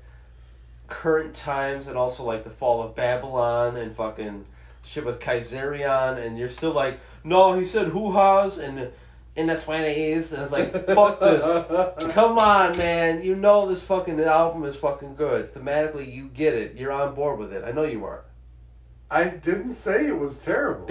[0.87, 4.45] current times and also like the fall of Babylon and fucking
[4.83, 8.91] shit with Kaisarion and you're still like, no, he said hoo ha's and
[9.35, 12.11] in the twenties and it's like fuck this.
[12.13, 13.21] Come on, man.
[13.23, 15.53] You know this fucking album is fucking good.
[15.53, 16.75] Thematically, you get it.
[16.75, 17.63] You're on board with it.
[17.63, 18.23] I know you are.
[19.09, 20.89] I didn't say it was terrible.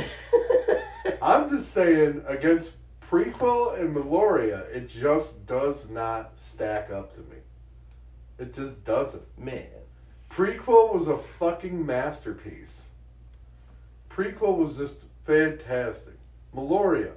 [1.22, 2.72] I'm just saying against
[3.11, 7.37] Prequelle and Meliora, it just does not stack up to me.
[8.38, 9.23] It just doesn't.
[9.38, 9.66] Man.
[10.31, 12.88] Prequelle was a fucking masterpiece.
[14.11, 16.14] Prequelle was just fantastic.
[16.55, 17.12] Meliora,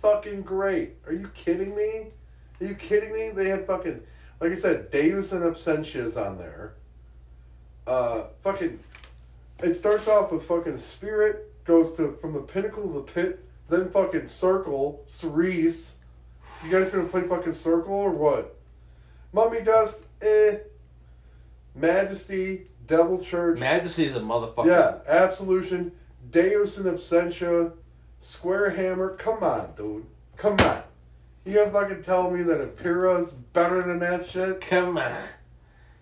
[0.00, 0.94] fucking great.
[1.06, 2.06] Are you kidding me?
[2.60, 3.30] Are you kidding me?
[3.30, 4.00] They had fucking,
[4.40, 6.74] like I said, Deus in Absentia is on there.
[7.86, 8.80] Uh, fucking,
[9.62, 13.90] it starts off with fucking Spirit, goes to from the pinnacle of the pit, then
[13.90, 15.94] fucking Circle, Cirice.
[16.64, 18.56] You guys gonna play fucking Circle or what?
[19.32, 20.58] Mummy Dust, eh.
[21.74, 24.66] Majesty, Devil Church, Majesty is a motherfucker.
[24.66, 25.92] yeah, Absolution,
[26.30, 27.72] Deus in Absentia,
[28.20, 29.16] Square Hammer.
[29.16, 30.06] Come on, dude.
[30.36, 30.82] Come on.
[31.44, 34.60] You gonna fucking tell me that Impera's better than that shit?
[34.62, 35.14] Come on.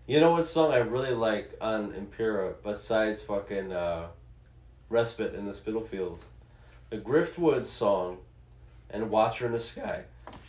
[0.07, 4.09] You know what song I really like on Impera besides fucking uh,
[4.90, 6.24] Respite in the Spitalfields?
[6.95, 8.19] The Griftwood song
[8.89, 10.05] and Watcher in the Sky.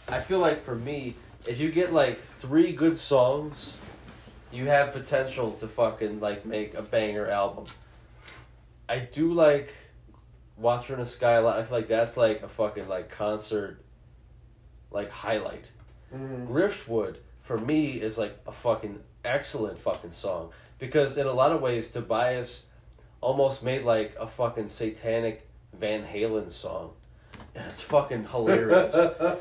[0.08, 1.16] I feel like for me,
[1.48, 3.80] if you get like three good songs,
[4.52, 7.66] you have potential to fucking like make a banger album.
[8.88, 9.74] I do like
[10.56, 11.58] Watcher in the Sky a lot.
[11.58, 13.84] I feel like that's like a fucking like concert
[14.92, 15.66] like highlight.
[16.14, 16.54] Mm-hmm.
[16.54, 21.60] Griftwood for me is like a fucking excellent fucking song because in a lot of
[21.60, 22.68] ways Tobias
[23.20, 26.92] almost made like a fucking satanic Van Halen song.
[27.56, 28.96] And it's fucking hilarious.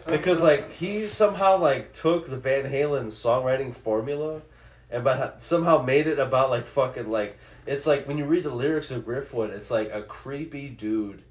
[0.07, 4.42] because like he somehow like took the Van Halen songwriting formula
[4.90, 8.55] and but somehow made it about like fucking like it's like when you read the
[8.55, 11.23] lyrics of Griftwood, it's like a creepy dude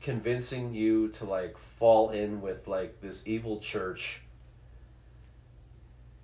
[0.00, 4.20] convincing you to like fall in with like this evil church.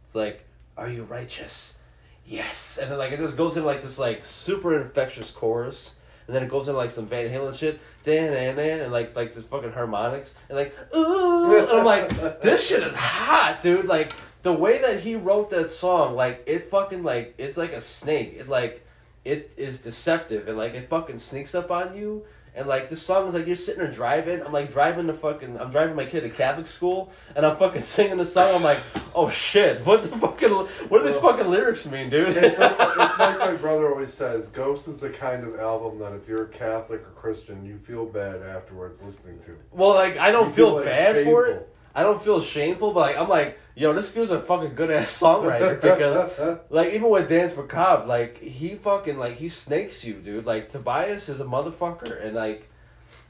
[0.04, 0.44] It's like,
[0.76, 1.78] are you righteous?
[2.26, 6.34] Yes, and then like it just goes into like this like super infectious chorus, and
[6.34, 10.34] then it goes into like some Van Halen shit, and like like this fucking harmonics,
[10.48, 12.08] and like ooh, and I'm like,
[12.40, 13.86] this shit is hot, dude.
[13.86, 17.80] Like the way that he wrote that song, like it fucking like it's like a
[17.80, 18.36] snake.
[18.38, 18.86] It like
[19.24, 22.24] it is deceptive and like it fucking sneaks up on you.
[22.56, 24.40] And like this song is like you're sitting there driving.
[24.40, 25.58] I'm like driving to fucking.
[25.58, 28.54] I'm driving my kid to Catholic school, and I'm fucking singing the song.
[28.54, 28.78] I'm like,
[29.12, 32.28] oh shit, what the fucking, what do these fucking lyrics mean, dude?
[32.28, 36.12] It's like, it's like my brother always says Ghost is the kind of album that
[36.12, 39.56] if you're a Catholic or Christian, you feel bad afterwards listening to.
[39.72, 41.73] well, like I don't feel, like, bad for it.
[41.94, 45.18] I don't feel shameful, but like I'm like, yo, this dude's a fucking good ass
[45.20, 50.46] songwriter because like even with Dance Macabre, like he fucking like he snakes you, dude.
[50.46, 52.68] Like Tobias is a motherfucker, and like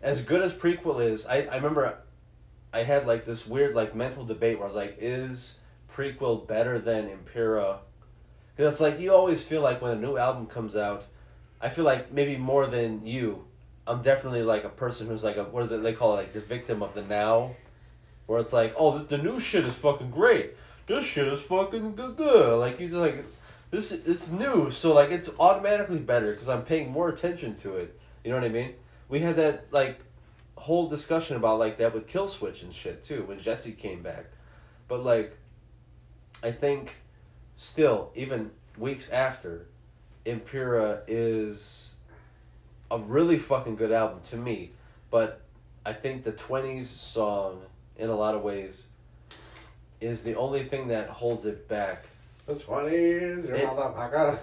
[0.03, 1.99] as good as Prequelle is, I I remember
[2.73, 5.61] I had like this weird like mental debate where I was like, is
[5.93, 7.81] Prequelle better than Impera?
[8.57, 11.05] Because it's like you always feel like when a new album comes out,
[11.61, 13.45] I feel like maybe more than you,
[13.87, 16.33] I'm definitely like a person who's like a what is it they call it like
[16.33, 17.57] the victim of the now,
[18.27, 20.55] where it's like oh the, the new shit is fucking great,
[20.87, 22.59] this shit is fucking good good.
[22.59, 23.25] Like you just like
[23.71, 24.71] this it's new.
[24.71, 27.99] So like it's automatically better because I'm paying more attention to it.
[28.23, 28.75] You know what I mean?
[29.09, 30.01] We had that like
[30.57, 34.27] whole discussion about like that with Killswitch and shit too when Jesse came back,
[34.89, 35.37] but like
[36.43, 36.97] I think
[37.57, 39.67] still even weeks after
[40.25, 41.97] Impera is
[42.91, 44.73] a really fucking good album to me,
[45.11, 45.41] but
[45.85, 47.63] I think the 20s song
[47.97, 48.89] in a lot of ways
[50.01, 52.07] is the only thing that holds it back.
[52.47, 54.39] The twenties, your It- motherfucker.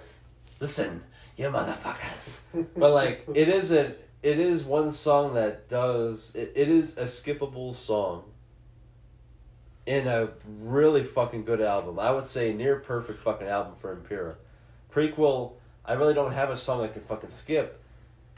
[0.59, 1.03] Listen,
[1.37, 2.39] you motherfuckers.
[2.77, 3.93] but like it is a
[4.23, 8.23] it is one song that does it, it is a skippable song
[9.85, 10.29] in a
[10.59, 11.99] really fucking good album.
[11.99, 14.35] I would say near perfect fucking album for Impera.
[14.93, 15.53] Prequelle,
[15.85, 17.79] I really don't have a song I can fucking skip.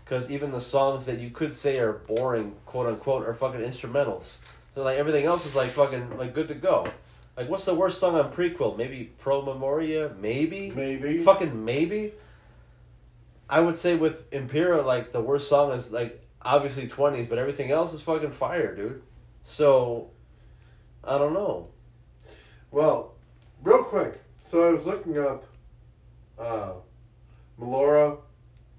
[0.03, 4.35] Because even the songs that you could say are boring, quote unquote, are fucking instrumentals.
[4.73, 6.87] So like everything else is like fucking like good to go.
[7.37, 8.77] Like what's the worst song on Prequelle?
[8.77, 10.11] Maybe Pro Memoria?
[10.19, 10.71] Maybe?
[10.71, 11.19] Maybe.
[11.19, 12.13] Fucking maybe?
[13.49, 17.71] I would say with Impera, like the worst song is like obviously 20s, but everything
[17.71, 19.01] else is fucking fire, dude.
[19.43, 20.09] So,
[21.03, 21.69] I don't know.
[22.71, 23.13] Well,
[23.61, 24.21] real quick.
[24.43, 25.45] So I was looking up
[26.39, 26.73] uh,
[27.59, 28.17] Meliora,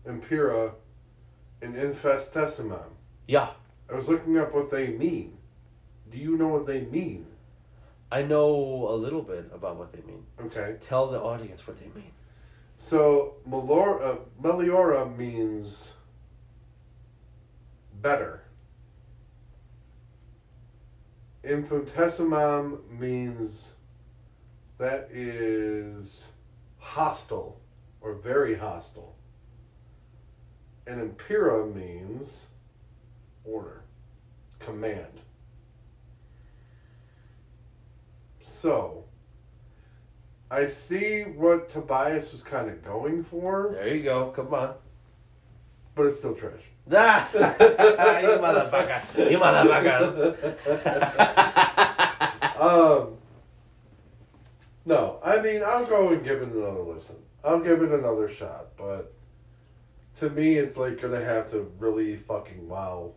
[0.07, 0.73] Impera,
[1.63, 2.91] and Infestissumam.
[3.27, 3.51] Yeah,
[3.91, 5.34] I was looking up what they mean.
[6.11, 7.27] Do you know what they mean?
[8.11, 10.25] I know a little bit about what they mean.
[10.41, 10.77] Okay.
[10.81, 12.13] Tell the audience what they mean.
[12.77, 15.95] So Meliora, uh, Meliora means
[18.01, 18.45] better.
[21.45, 23.75] Infestissumam means
[24.79, 26.29] that is
[26.79, 27.61] hostile
[28.01, 29.17] or very hostile.
[30.87, 32.47] And Impera means
[33.45, 33.83] order,
[34.59, 35.21] command.
[38.65, 39.05] So,
[40.51, 44.31] I see what Tobias was kind of going for, There you go.
[44.31, 44.73] Come on.
[45.95, 46.63] but it's still trash.
[46.91, 47.41] Ah, you
[48.41, 49.31] motherfucker.
[49.31, 50.49] You motherfuckers.
[52.59, 53.19] Um,
[54.87, 57.17] no, I mean, I'll go and give it another listen.
[57.45, 59.13] I'll give it another shot, but
[60.21, 63.13] to me, it's like gonna have to really fucking wow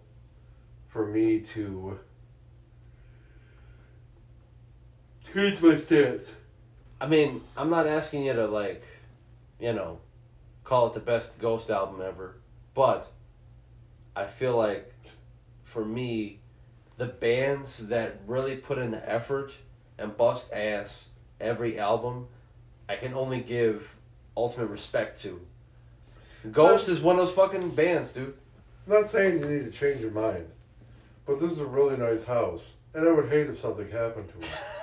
[0.89, 1.98] for me to
[5.34, 6.34] change my stance.
[7.00, 8.84] I mean, I'm not asking you to, like,
[9.60, 10.00] you know,
[10.64, 12.36] call it the best Ghost album ever,
[12.74, 13.12] but
[14.16, 14.94] I feel like
[15.64, 16.40] for me,
[16.98, 19.52] the bands that really put in the effort
[19.98, 22.28] and bust ass every album,
[22.90, 23.96] I can only give
[24.36, 25.40] ultimate respect to.
[26.52, 28.36] Ghost is one of those fucking bands, dude.
[28.88, 30.48] I'm not saying you need to change your mind,
[31.26, 34.40] but this is a really nice house, and I would hate if something happened to
[34.40, 34.54] it.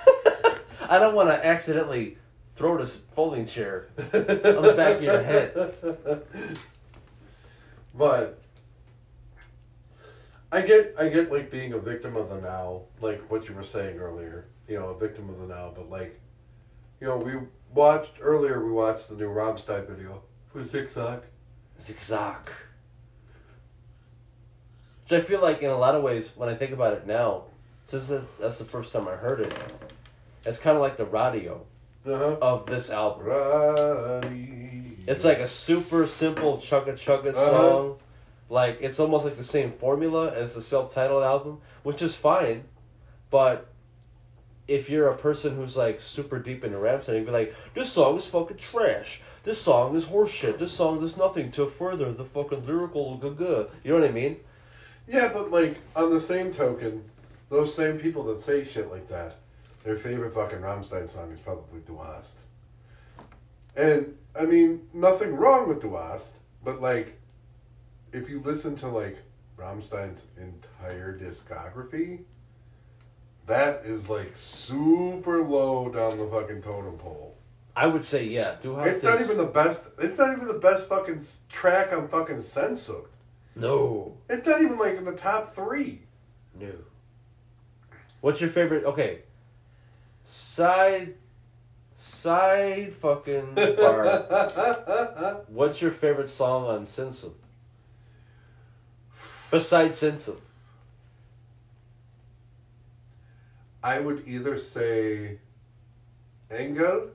[0.89, 2.19] I don't want to accidentally
[2.55, 5.77] throw this folding chair on the back of your head.
[7.95, 8.41] But
[10.51, 13.63] I get I get like being a victim of the now, like what you were
[13.63, 14.47] saying earlier.
[14.69, 16.21] You know, a victim of the now, but like
[17.01, 17.35] you know, we
[17.73, 20.23] watched earlier we watched the new Rammstein video
[20.53, 21.23] for Zick Zack.
[21.81, 22.51] Zigzag.
[25.03, 27.45] Which I feel like, in a lot of ways, when I think about it now,
[27.85, 29.53] since that's, that's the first time I heard it,
[30.47, 31.65] it's kind of like the radio
[32.07, 32.37] Uh-huh.
[32.43, 33.27] of this album.
[33.27, 34.97] Right.
[35.07, 37.51] It's like a super simple chugga chugga Uh-huh.
[37.51, 37.97] song.
[38.51, 42.65] Like, it's almost like the same formula as the self titled album, which is fine.
[43.31, 43.67] But
[44.69, 48.17] if you're a person who's like super deep into Rammstein, you'd be like, this song
[48.17, 49.21] is fucking trash.
[49.45, 50.59] This song is horseshit.
[50.59, 53.69] This song does nothing to further the fucking lyrical good.
[53.83, 54.37] You know what I mean?
[55.07, 57.05] Yeah, but like on the same token,
[57.51, 59.37] those same people that say shit like that,
[59.85, 62.37] their favorite fucking Rammstein song is probably Du Hast.
[63.77, 67.19] And I mean, nothing wrong with Du Hast, but like,
[68.13, 69.19] if you listen to like
[69.57, 72.21] Rammstein's entire discography,
[73.47, 77.37] that is like super low down the fucking totem pole.
[77.77, 78.57] I would say yeah.
[78.61, 79.83] Du hast It's not is- even the best.
[79.99, 83.07] It's not even the best fucking track on fucking Sehnsucht.
[83.57, 86.01] no, It's not even like in the top three.
[86.59, 86.71] no.
[88.21, 88.85] What's your favorite?
[88.85, 89.19] Okay,
[90.25, 91.15] side,
[91.95, 95.43] side fucking bar.
[95.49, 97.33] What's your favorite song on Sensu?
[99.51, 100.37] Besides Sensu,
[103.83, 105.39] I would either say
[106.51, 107.11] Engel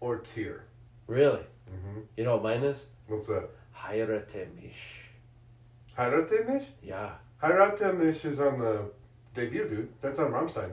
[0.00, 0.64] or Tier.
[1.06, 1.40] really?
[1.72, 2.00] Mm-hmm.
[2.16, 2.88] You know what mine is?
[3.06, 3.48] What's that?
[3.74, 5.04] Heirate mich.
[5.96, 6.64] Heirate mich?
[6.82, 7.12] Yeah.
[7.42, 8.90] Heirate mich is on the
[9.32, 9.88] debut, dude.
[10.02, 10.72] That's on Rammstein.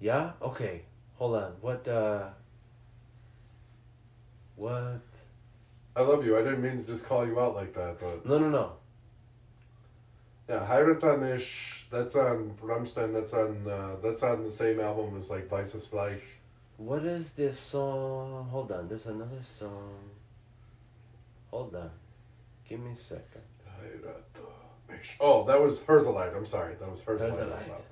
[0.00, 0.32] Yeah.
[0.40, 0.82] Okay.
[1.16, 1.52] Hold on.
[1.60, 1.86] What?
[1.86, 2.28] uh
[4.56, 5.00] What?
[5.96, 6.36] I love you.
[6.38, 8.72] I didn't mean to just call you out like that, but No, no, no.
[10.48, 11.86] yeah, Heirate mich.
[11.90, 13.12] That's on Rammstein.
[13.12, 13.66] That's on.
[13.68, 16.22] Uh, that's on the same album as like Weißes Fleisch.
[16.76, 18.48] What is this song?
[18.50, 18.88] Hold on.
[18.88, 19.98] There's another song.
[21.50, 21.90] Hold on.
[22.68, 23.42] Give me a second.
[25.18, 26.36] Oh, that was Herzeleid.
[26.36, 26.74] I'm sorry.
[26.76, 27.32] That was Herzeleid.
[27.32, 27.82] Herzeleid.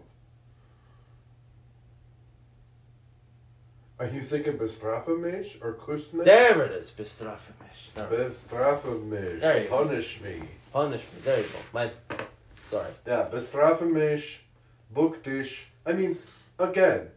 [4.01, 6.24] Are you thinking Bestrafe mich or Küss mich?
[6.24, 6.90] There it is.
[6.92, 7.90] Bestrafe mich.
[7.94, 9.62] There.
[9.62, 9.84] You go.
[9.84, 10.42] Punish me.
[10.72, 11.20] Punish me.
[11.24, 11.59] There you go.
[11.72, 11.90] My.
[12.70, 12.90] Sorry.
[13.07, 13.28] Yeah,
[14.94, 15.66] Bück dich.
[15.84, 16.16] I mean,
[16.59, 17.09] again,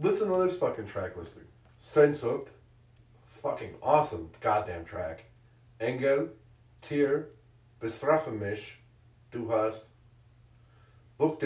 [0.00, 1.44] listen to this fucking track listing.
[1.82, 2.48] Sehnsucht,
[3.42, 5.24] fucking awesome goddamn track.
[5.80, 6.28] Engel,
[6.82, 7.28] Tier,
[7.80, 8.78] Bestrafe mich,
[9.32, 9.86] du hast,
[11.18, 11.40] Buck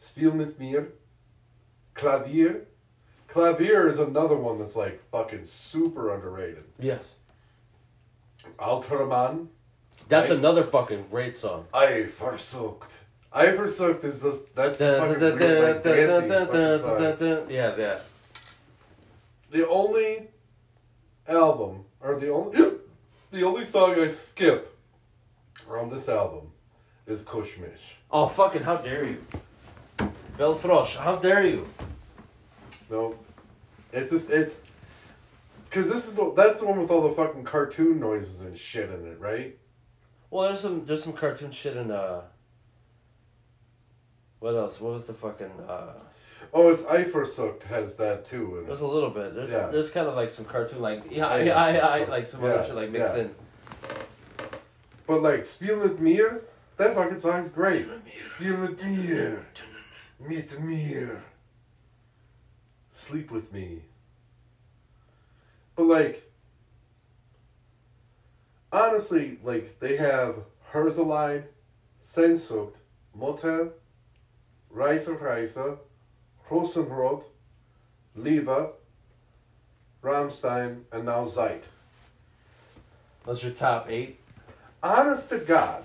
[0.00, 0.88] Spiel mit mir,
[1.94, 2.66] Klavier.
[3.30, 6.64] Klavier is another one that's like fucking super underrated.
[6.78, 7.00] Yes.
[8.58, 9.48] Alter Mann,
[10.08, 10.38] That's Right.
[10.38, 11.66] another fucking great song.
[11.74, 12.90] Eifersucht.
[13.32, 17.46] Eifersucht is just, that's the fucking weird, like, dancey fucking song.
[17.50, 17.98] Yeah, yeah.
[19.50, 20.28] the only
[21.28, 22.58] album or the only
[23.30, 24.76] the only song I skip
[25.70, 26.50] on this album
[27.06, 27.96] is Küss mich.
[28.10, 28.62] Oh fucking!
[28.62, 29.24] How dare you,
[30.36, 30.96] Phil Frosch?
[30.96, 31.66] How dare you?
[32.90, 33.16] No,
[33.92, 34.58] it's just it's
[35.68, 38.90] because this is the that's the one with all the fucking cartoon noises and shit
[38.90, 39.56] in it, right?
[40.30, 42.22] Well, there's some there's some cartoon shit in uh.
[44.40, 44.80] What else?
[44.80, 45.92] What was the fucking uh?
[46.52, 48.58] Oh, it's Eifersucht has that too.
[48.58, 48.84] In There's it.
[48.84, 49.34] a little bit.
[49.34, 49.68] There's Yeah.
[49.68, 51.86] there's kind of like some cartoon like yeah Yeah, yeah, yeah.
[51.86, 53.22] I, I, like some other shit like mixed yeah.
[53.22, 53.34] in.
[55.06, 56.42] But like Spiel mit mir,
[56.76, 57.86] that fucking song's great.
[58.16, 59.46] Spiel mit mir,
[60.18, 61.22] mit mir,
[63.00, 63.80] sleep with me.
[65.74, 66.30] But like,
[68.70, 70.36] honestly, like they have
[70.72, 71.44] Herzeleid,
[72.04, 72.74] Sehnsucht,
[73.14, 73.72] Mutter,
[74.70, 75.78] Reise Reise,
[76.48, 77.24] Rosenrot,
[78.14, 78.70] Liebe,
[80.02, 81.64] Rammstein, and now Zeit.
[83.24, 84.18] Those are your top eight.
[84.82, 85.84] honest to God,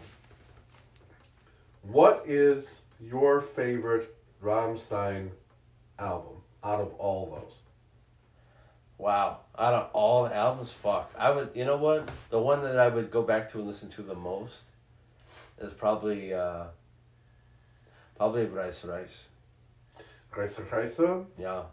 [1.84, 5.30] what is your favorite Rammstein
[6.00, 6.35] album
[6.66, 7.60] out of all those?
[8.98, 9.42] Wow.
[9.58, 11.14] Out of all the albums, fuck.
[11.18, 12.10] I would, you know what?
[12.30, 14.66] The one that I would go back to and listen to the most
[15.62, 16.64] is probably, uh,
[18.18, 19.24] probably Reise Reise.
[20.34, 21.26] Kreiser Kreiser?
[21.38, 21.64] Yeah.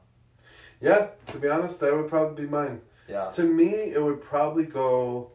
[0.80, 2.80] Yeah, to be honest, that would probably be mine.
[3.08, 3.30] Yeah.
[3.30, 5.30] To me, it would probably go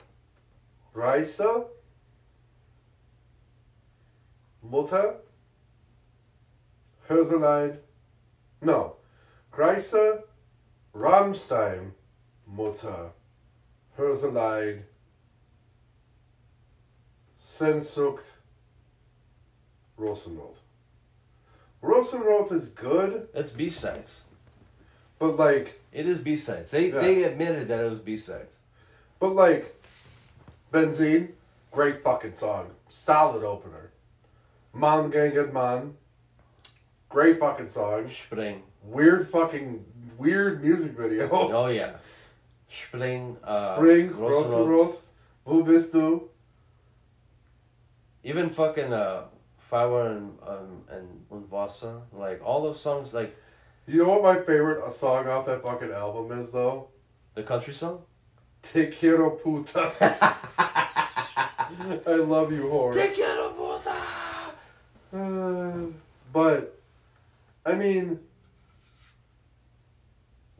[0.93, 1.41] Reise,
[4.61, 5.15] Mutter,
[7.09, 7.77] Herzeleid,
[8.61, 8.96] no,
[9.57, 10.21] Kreise,
[10.95, 11.91] Rammstein,
[12.45, 13.09] Mutter,
[13.97, 14.83] Herzeleid,
[17.43, 18.25] Sehnsucht,
[19.99, 20.57] Rosenrot.
[21.81, 24.25] Rosenrot is good, It's B sides.
[25.17, 26.69] but like, It is B sides.
[26.69, 27.01] They Yeah.
[27.01, 28.59] they admitted that it was B sides.
[29.19, 29.75] But like,
[30.71, 31.31] Benzin,
[31.71, 33.89] great fucking song, solid opener.
[34.71, 35.97] Mann gegen Mann,
[37.09, 38.09] great fucking song.
[38.09, 38.63] Spring.
[38.83, 39.85] Weird fucking
[40.17, 41.29] weird music video.
[41.31, 41.97] Oh yeah.
[42.69, 43.37] Spring.
[43.43, 44.67] Uh, Spring, Rosenrot.
[44.67, 44.95] Rosenrot,
[45.45, 46.29] Wo bist du?
[48.23, 49.23] Even fucking uh,
[49.57, 52.01] Fire and um, and und Wasser.
[52.13, 53.35] Like all those songs, like
[53.85, 56.89] You know what my favorite uh, song off that fucking album is though?
[57.35, 58.01] the country song.
[58.63, 59.93] Te quiero puta.
[62.07, 62.93] I love you, whore.
[62.93, 63.95] Te quiero puta.
[65.13, 65.91] Uh,
[66.33, 66.76] but,
[67.67, 68.21] I mean,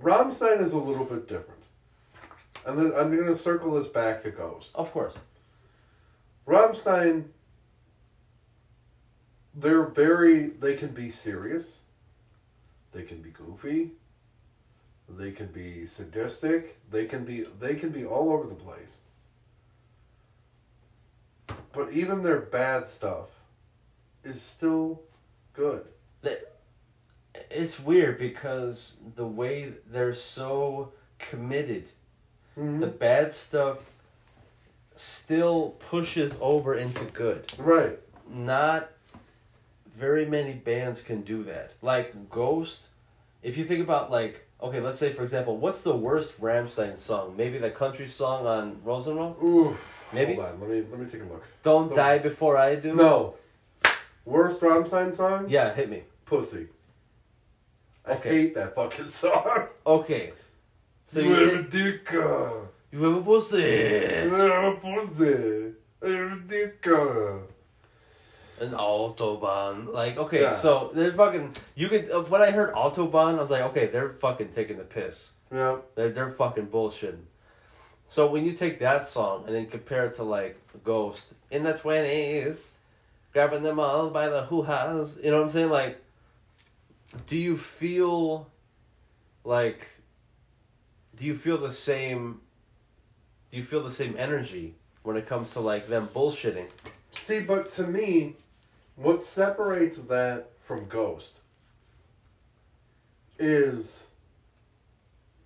[0.04, 1.64] Rammstein is a little bit different.
[2.66, 4.72] And then I'm going to circle this back to Ghost.
[4.76, 5.14] Of course.
[6.46, 7.24] Rammstein,
[9.56, 11.80] they're very, they can be serious,
[12.92, 13.92] they can be goofy,
[15.08, 18.98] they can be sadistic, they can be, they can be all over the place.
[21.72, 23.30] But even their bad stuff
[24.26, 25.02] is still
[25.54, 25.86] good.
[27.50, 31.90] It's weird because the way they're so committed,
[32.58, 32.80] Mhm.
[32.80, 33.86] the bad stuff
[34.96, 37.52] still pushes over into good.
[37.58, 38.00] Right.
[38.30, 38.90] Not
[39.96, 41.72] very many bands can do that.
[41.82, 42.90] Like Ghost,
[43.44, 47.36] if you think about like okay, let's say for example, what's the worst Rammstein song?
[47.38, 49.42] Maybe the country song on Rosenrot?
[49.44, 49.78] Ooh.
[50.12, 50.34] Maybe?
[50.36, 50.60] Hold on.
[50.62, 51.44] Let me let me take a look.
[51.64, 52.94] Don't The- Die Before I Do?
[52.96, 53.36] No.
[54.26, 55.46] Worst Rammstein song?
[55.50, 56.04] Yeah, hit me.
[56.26, 56.68] Pussy.
[58.08, 58.30] I Okay.
[58.30, 59.68] hate that fucking song.
[59.86, 60.34] Okay.
[61.08, 62.14] So you you have a take, dick.
[62.14, 62.50] uh,
[62.92, 63.58] you have a pussy.
[63.62, 65.74] You have a pussy.
[66.04, 66.86] You have a dick.
[68.60, 69.94] An autobahn.
[69.94, 70.56] Like, okay, Yeah.
[70.56, 71.54] so they're fucking.
[71.76, 72.10] You could.
[72.10, 75.34] uh, When I heard autobahn, I was like, okay, they're fucking taking the piss.
[75.52, 75.78] Yeah.
[75.96, 77.26] They're they're fucking bullshitting.
[78.08, 81.74] So when you take that song and then compare it to like Ghost in the
[81.74, 82.72] twenties,
[83.34, 85.70] grabbing them all by the hoo ha's, you know what I'm saying?
[85.70, 86.02] Like,
[87.26, 88.48] do you feel
[89.44, 89.88] like?
[91.16, 92.42] Do you feel the same?
[93.52, 96.70] Do you feel the same energy when it comes to like them bullshitting?
[97.12, 98.36] See, but to me,
[98.96, 101.40] what separates that from Ghost
[103.40, 104.08] is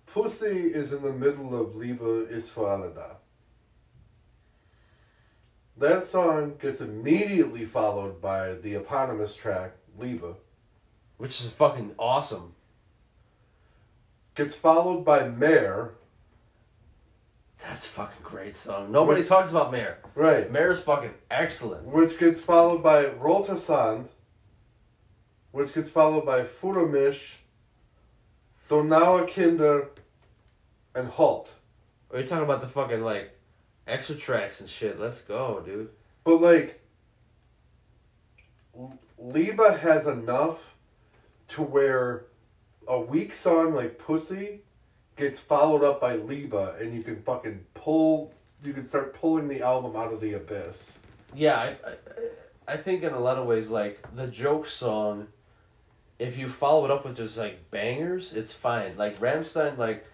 [0.06, 3.18] Pussy is in the middle of Liebe is alle.
[5.78, 10.34] That song gets immediately followed by the eponymous track, Liebe.
[11.22, 12.54] Which is fucking awesome.
[14.34, 15.92] Gets followed by Mehr.
[17.60, 18.90] That's a fucking great song.
[18.90, 19.98] Nobody Which- talks about Mehr.
[20.16, 20.50] Right.
[20.50, 21.84] Mehr's fucking excellent.
[21.84, 24.08] Which gets followed by Roter Sand.
[25.52, 27.38] Which gets followed by Führe mich,
[28.68, 29.90] Donauer Kinder,
[30.92, 31.54] and Halt.
[32.12, 33.38] Are you talking about the fucking like
[33.86, 34.98] extra tracks and shit?
[34.98, 35.90] Let's go, dude.
[36.24, 36.80] But like,
[38.76, 40.71] L- Liba has enough
[41.52, 42.24] to where
[42.88, 44.60] a weak song like Pussy
[45.16, 48.32] gets followed up by Liba, and you can fucking pull,
[48.64, 50.98] you can start pulling the album out of the abyss.
[51.34, 55.28] Yeah, I, I, I think in a lot of ways, like the joke song,
[56.18, 58.96] if you follow it up with just like bangers, it's fine.
[58.96, 60.06] Like Rammstein, like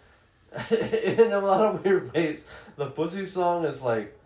[0.70, 4.18] in a lot of weird ways, the Pussy song is like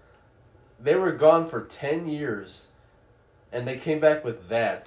[0.81, 2.69] they were gone for ten years,
[3.53, 4.87] and they came back with that.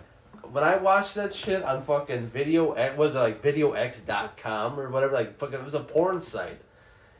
[0.51, 5.13] When I watched that shit on fucking video, X- was it like videox.com or whatever,
[5.13, 6.61] like fucking, it was a porn site,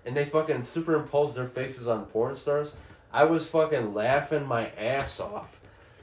[0.06, 2.76] and they fucking superimposed their faces on porn stars.
[3.12, 5.60] I was fucking laughing my ass off.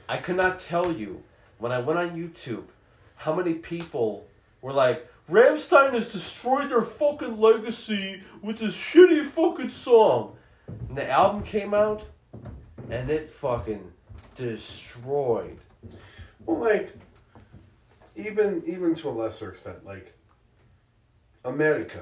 [0.09, 1.23] I could not tell you
[1.57, 2.65] when I went on YouTube
[3.15, 4.27] how many people
[4.61, 10.35] were like, Rammstein has destroyed their fucking legacy with this shitty fucking song.
[10.89, 12.03] And the album came out
[12.89, 13.91] and it fucking
[14.35, 15.59] destroyed.
[16.45, 16.93] Well, like,
[18.15, 20.13] even even to a lesser extent, like
[21.45, 22.01] America.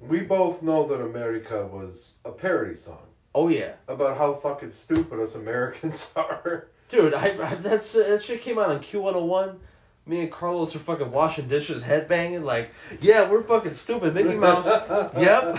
[0.00, 3.74] We both know that America was a parody song Oh yeah.
[3.86, 6.68] about how fucking stupid us Americans are.
[6.88, 9.60] Dude, I, I that's that shit came out on Q one hundred one.
[10.04, 14.12] Me and Carlos are fucking washing dishes, headbanging like, yeah, we're fucking stupid.
[14.14, 14.66] Mickey Mouse.
[15.16, 15.56] yep.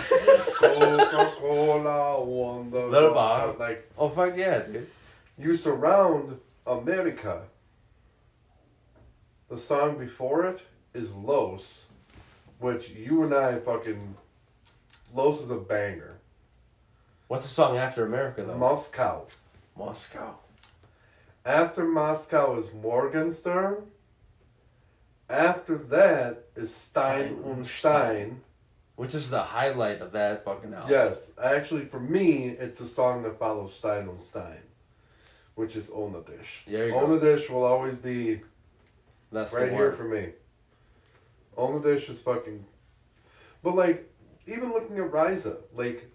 [0.56, 2.88] Coca-Cola, Wonder.
[2.88, 3.56] Little Bob.
[3.56, 4.88] Uh, like, Oh fuck yeah, dude.
[5.38, 6.38] you surround
[6.68, 7.44] America.
[9.54, 10.62] The song before it
[10.96, 11.90] is Los,
[12.58, 14.16] which you and I fucking.
[15.14, 16.16] Los is a banger.
[17.28, 18.58] What's the song after America though?
[18.58, 19.28] Moscow.
[19.78, 20.38] Moscow.
[21.46, 23.84] After Moscow is Morgenstern.
[25.30, 28.42] After that is Stein und Stein.
[28.96, 30.90] Which is the highlight of that fucking album.
[30.90, 34.64] Yes, actually, for me, it's the song that follows Stein und Stein,
[35.54, 36.64] which is Ohne dich.
[36.68, 37.02] There you go.
[37.02, 38.42] Ohne dich will always be
[39.34, 40.30] That's right the here for me.
[41.58, 42.64] Ohne dich is fucking.
[43.64, 44.10] But, like,
[44.46, 46.10] even looking at Reise, like,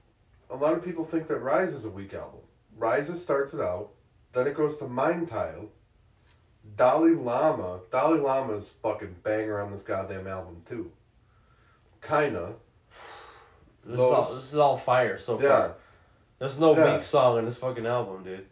[0.51, 2.41] a lot of people think that Reise is a weak album.
[2.77, 3.91] Reise starts it out,
[4.33, 5.69] then it goes to Mein Teil.
[6.77, 10.93] Dalai Lama, Dalai Lama's fucking banger on this goddamn album, too.
[12.03, 12.55] Kinda.
[13.85, 15.49] This is, all, this is all fire so Yeah.
[15.49, 15.75] far.
[16.39, 16.95] There's no Yeah.
[16.95, 18.47] weak song in this fucking album, dude.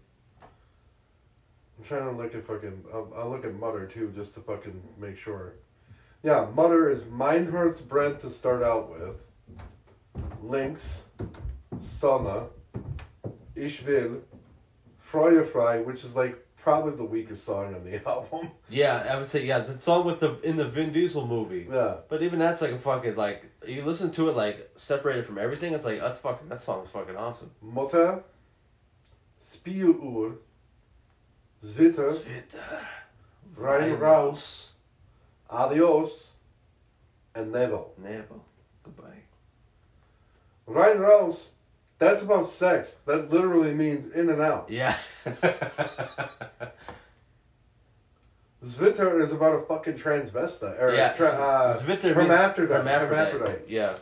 [1.78, 2.84] I'm trying to look at fucking.
[2.92, 5.54] I'll, I'll look at Mutter too, just to fucking make sure.
[6.22, 9.22] Yeah, Mutter is Mein Herz brennt to start out with.
[10.42, 11.06] Links,
[11.80, 12.48] Sonne,
[13.54, 14.22] Ich will,
[15.12, 18.50] Feuerfrei, which is like probably the weakest song on the album.
[18.70, 21.66] Yeah, I would say yeah, the song with the in the Vin Diesel movie.
[21.70, 25.38] Yeah, But even that's like a fucking like you listen to it like separated from
[25.38, 25.74] everything.
[25.74, 27.50] It's like that's fucking that song's fucking awesome.
[27.60, 28.24] Mutter,
[29.44, 30.36] Spieluhr,
[31.66, 32.18] Zwitter,
[33.56, 34.70] Rein Raus,
[35.50, 36.30] Adios,
[37.34, 37.92] and Nebel.
[37.98, 38.40] Nebo.
[38.82, 39.22] Goodbye.
[40.66, 41.50] Rein Raus,
[41.98, 43.00] that's about sex.
[43.06, 44.70] That literally means in and out.
[44.70, 44.96] Yeah.
[48.64, 50.80] Zwitter is about a fucking transvestite.
[50.80, 51.12] Or yeah.
[51.12, 52.84] tra- uh, Zwitter means hermaphrodite.
[52.84, 53.32] hermaphrodite.
[53.32, 53.68] hermaphrodite.
[53.68, 53.96] Yeah.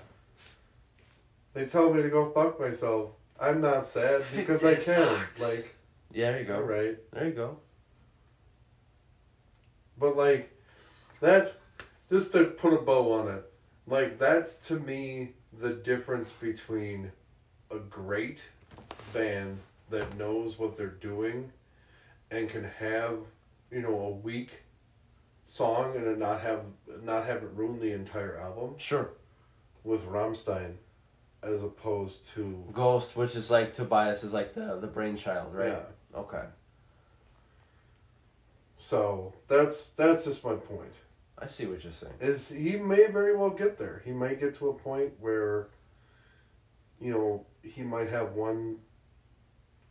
[1.52, 3.10] They tell me to go fuck myself.
[3.40, 4.82] I'm not sad because I can.
[4.82, 5.40] sagt.
[5.40, 5.73] Like,
[6.14, 6.54] Yeah, there you go.
[6.56, 6.98] alright.
[7.12, 7.58] There you go.
[9.98, 10.50] But, like,
[11.20, 11.52] that's
[12.10, 13.44] just to put a bow on it.
[13.86, 17.12] Like, that's to me the difference between
[17.70, 18.40] a great
[19.12, 19.58] band
[19.90, 21.52] that knows what they're doing
[22.30, 23.18] and can have,
[23.70, 24.50] you know, a weak
[25.46, 26.62] song and not have
[27.04, 29.10] not have it ruin the entire album Sure.
[29.84, 30.72] with Rammstein
[31.44, 35.68] as opposed to Ghost, which is like Tobias is like the the brainchild, right?
[35.68, 35.82] yeah.
[36.16, 36.44] Okay.
[38.78, 40.92] So that's that's just my point.
[41.38, 42.14] I see what you're saying.
[42.20, 44.02] Is he may very well get there.
[44.04, 45.68] He might get to a point where
[47.00, 48.76] you know, he might have one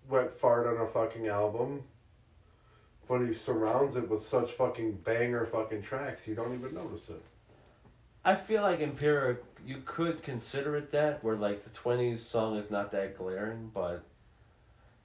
[0.09, 1.83] wet fart on a fucking album,
[3.07, 7.21] but he surrounds it with such fucking banger fucking tracks you don't even notice it.
[8.25, 12.71] I feel like Impera you could consider it that where like the twenties song is
[12.71, 14.03] not that glaring, but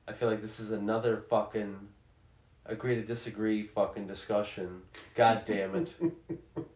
[0.09, 1.77] I feel like this is another fucking
[2.67, 4.83] agree to disagree fucking discussion.
[5.15, 5.93] God damn it.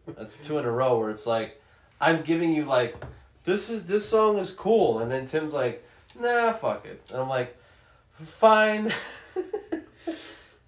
[0.15, 1.61] That's two in a row where it's like
[1.99, 2.95] I'm giving you like
[3.43, 5.85] this is this song is cool and then Tim's like,
[6.19, 7.01] nah fuck it.
[7.11, 7.57] And I'm like,
[8.13, 8.91] fine.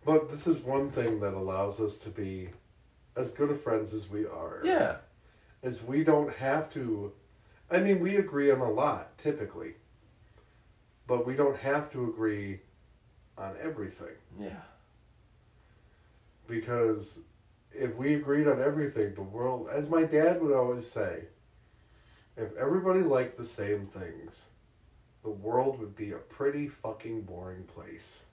[0.06, 2.50] But this is one thing that allows us to be
[3.16, 4.62] as good of friends as we are.
[4.64, 4.98] yeah.
[5.64, 7.12] Is we don't have to.
[7.72, 9.74] I mean, we agree on a lot typically,
[11.08, 12.60] but we don't have to agree
[13.38, 14.62] on everything Yeah.
[16.48, 17.20] because
[17.74, 21.26] if we agreed on everything, the world, as my dad would always say,
[22.38, 24.46] if everybody liked the same things,
[25.24, 28.26] the world would be a pretty fucking boring place.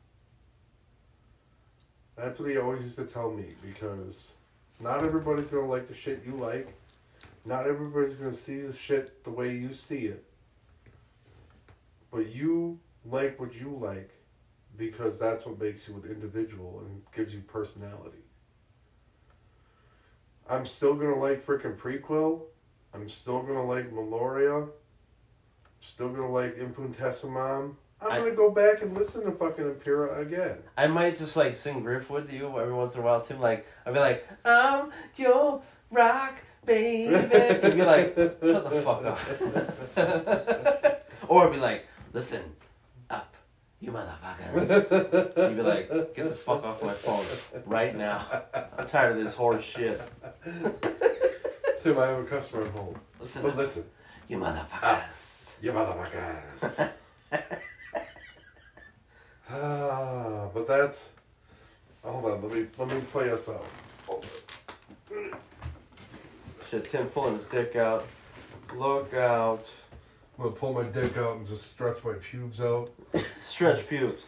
[2.17, 4.33] That's what he always used to tell me because
[4.79, 6.69] not everybody's gonna like the shit you like.
[7.45, 10.25] Not everybody's gonna see the shit the way you see it.
[12.13, 14.11] But you like what you like
[14.77, 18.19] because that's what makes you an individual and gives you personality.
[20.49, 22.43] I'm still gonna like freaking Prequelle.
[22.95, 24.69] I'm still gonna like Meliora.
[25.81, 27.75] Still gonna like Infestissumam.
[28.01, 30.59] I'm I- gonna go back and listen to fucking Impera again.
[30.77, 33.41] I might just like sing Griftwood to you every once in a while, Tim.
[33.41, 37.05] Like I'd be like, "I'm your rock baby,"
[37.63, 39.19] you'd be like, "Shut the fuck up,"
[41.29, 42.43] or I'd be like, "Listen,
[43.11, 43.35] up,
[43.81, 47.25] you motherfuckers." You'd be like, "Get the fuck off my phone
[47.67, 48.27] right now.
[48.79, 50.01] I'm tired of this horse shit."
[51.83, 52.95] Tim, I have a customer at home.
[53.21, 53.85] Listen, But listen,
[54.29, 55.57] you motherfuckers.
[55.61, 56.91] you motherfuckers.
[59.51, 61.11] ah, but that's.
[62.05, 63.65] Hold on, let me let me play us out.
[66.71, 68.05] Shit, Tim pulling his dick out.
[68.75, 69.67] Look out.
[70.39, 72.91] I'm gonna pull my dick out and just stretch my pubes out.
[73.43, 74.27] Stretch pubes.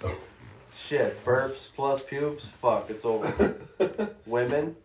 [0.76, 2.44] Shit, burps plus pubes.
[2.44, 3.56] Fuck, it's over.
[4.26, 4.76] Women,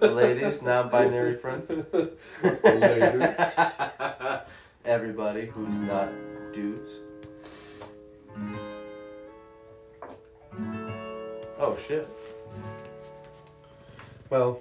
[0.00, 1.68] ladies, non-binary friends.
[2.64, 3.36] Ladies.
[4.84, 6.08] Everybody who's not
[6.54, 7.00] dudes.
[11.58, 12.08] Oh shit.
[14.30, 14.60] Well,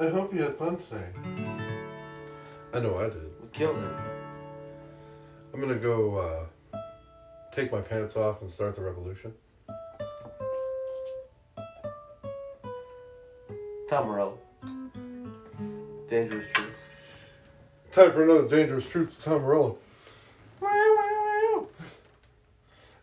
[0.00, 1.04] I hope you had fun today.
[2.72, 3.35] I know I did.
[3.56, 3.90] We killed it.
[5.54, 6.78] I'm gonna go uh,
[7.52, 9.32] take my pants off and start the revolution.
[13.88, 14.38] Tom Morello.
[16.10, 16.76] Dangerous truth.
[17.92, 19.78] Time for another dangerous truth to Tom Morello.
[20.62, 21.66] I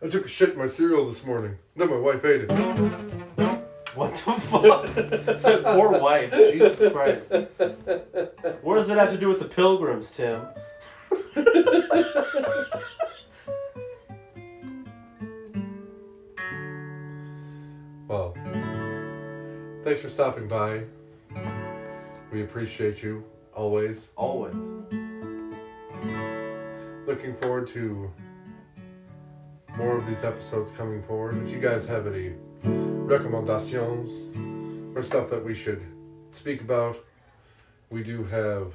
[0.08, 1.56] took a shit in my cereal this morning.
[1.74, 3.43] Then my wife ate it.
[3.98, 4.86] What the fuck?
[5.64, 6.32] Poor wife.
[6.32, 7.30] Jesus Christ.
[8.62, 10.46] What does it have to do with the pilgrims, Tim?
[18.06, 18.36] Well,
[19.82, 20.82] thanks for stopping by.
[22.30, 23.24] We appreciate you
[23.54, 24.10] always.
[24.14, 24.54] Always.
[27.06, 28.10] Looking forward to
[29.76, 31.42] more of these episodes coming forward.
[31.46, 32.34] If you guys have any
[33.04, 34.24] recommendations
[34.96, 35.82] or stuff that we should
[36.32, 36.96] speak about,
[37.90, 38.72] we do have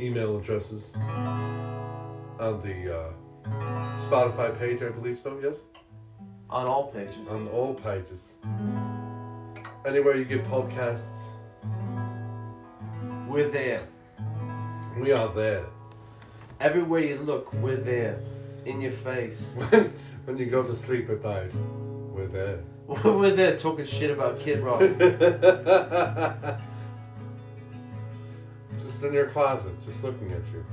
[0.00, 3.12] email addresses on the uh,
[4.00, 5.60] Spotify page, I believe so, yes?
[6.50, 7.16] On all pages.
[7.30, 8.32] On all pages.
[9.86, 11.30] Anywhere you get podcasts,
[13.28, 13.86] We're there.
[14.98, 15.66] we are there.
[16.60, 18.18] Everywhere you look, we're there.
[18.66, 19.54] In your face.
[19.56, 19.92] When,
[20.24, 21.50] when you go to sleep at night,
[22.12, 22.60] we're there.
[23.04, 24.80] we're there talking shit about Kid Rock.
[28.80, 30.64] just in your closet, just looking at you.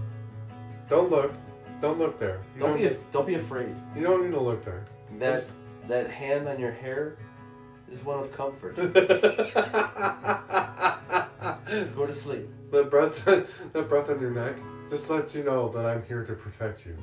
[0.90, 1.34] Don't look.
[1.82, 2.42] Don't look there.
[2.56, 3.74] You Don't be af- don't be afraid.
[3.96, 4.86] you don't need to look there.
[5.20, 5.46] That
[5.88, 7.16] that hand on your hair
[7.92, 8.76] is one of comfort.
[11.96, 12.48] Go to sleep.
[12.72, 13.24] that breath,
[13.74, 14.56] that breath on your neck,
[14.90, 16.98] just lets you know that I'm here to protect you.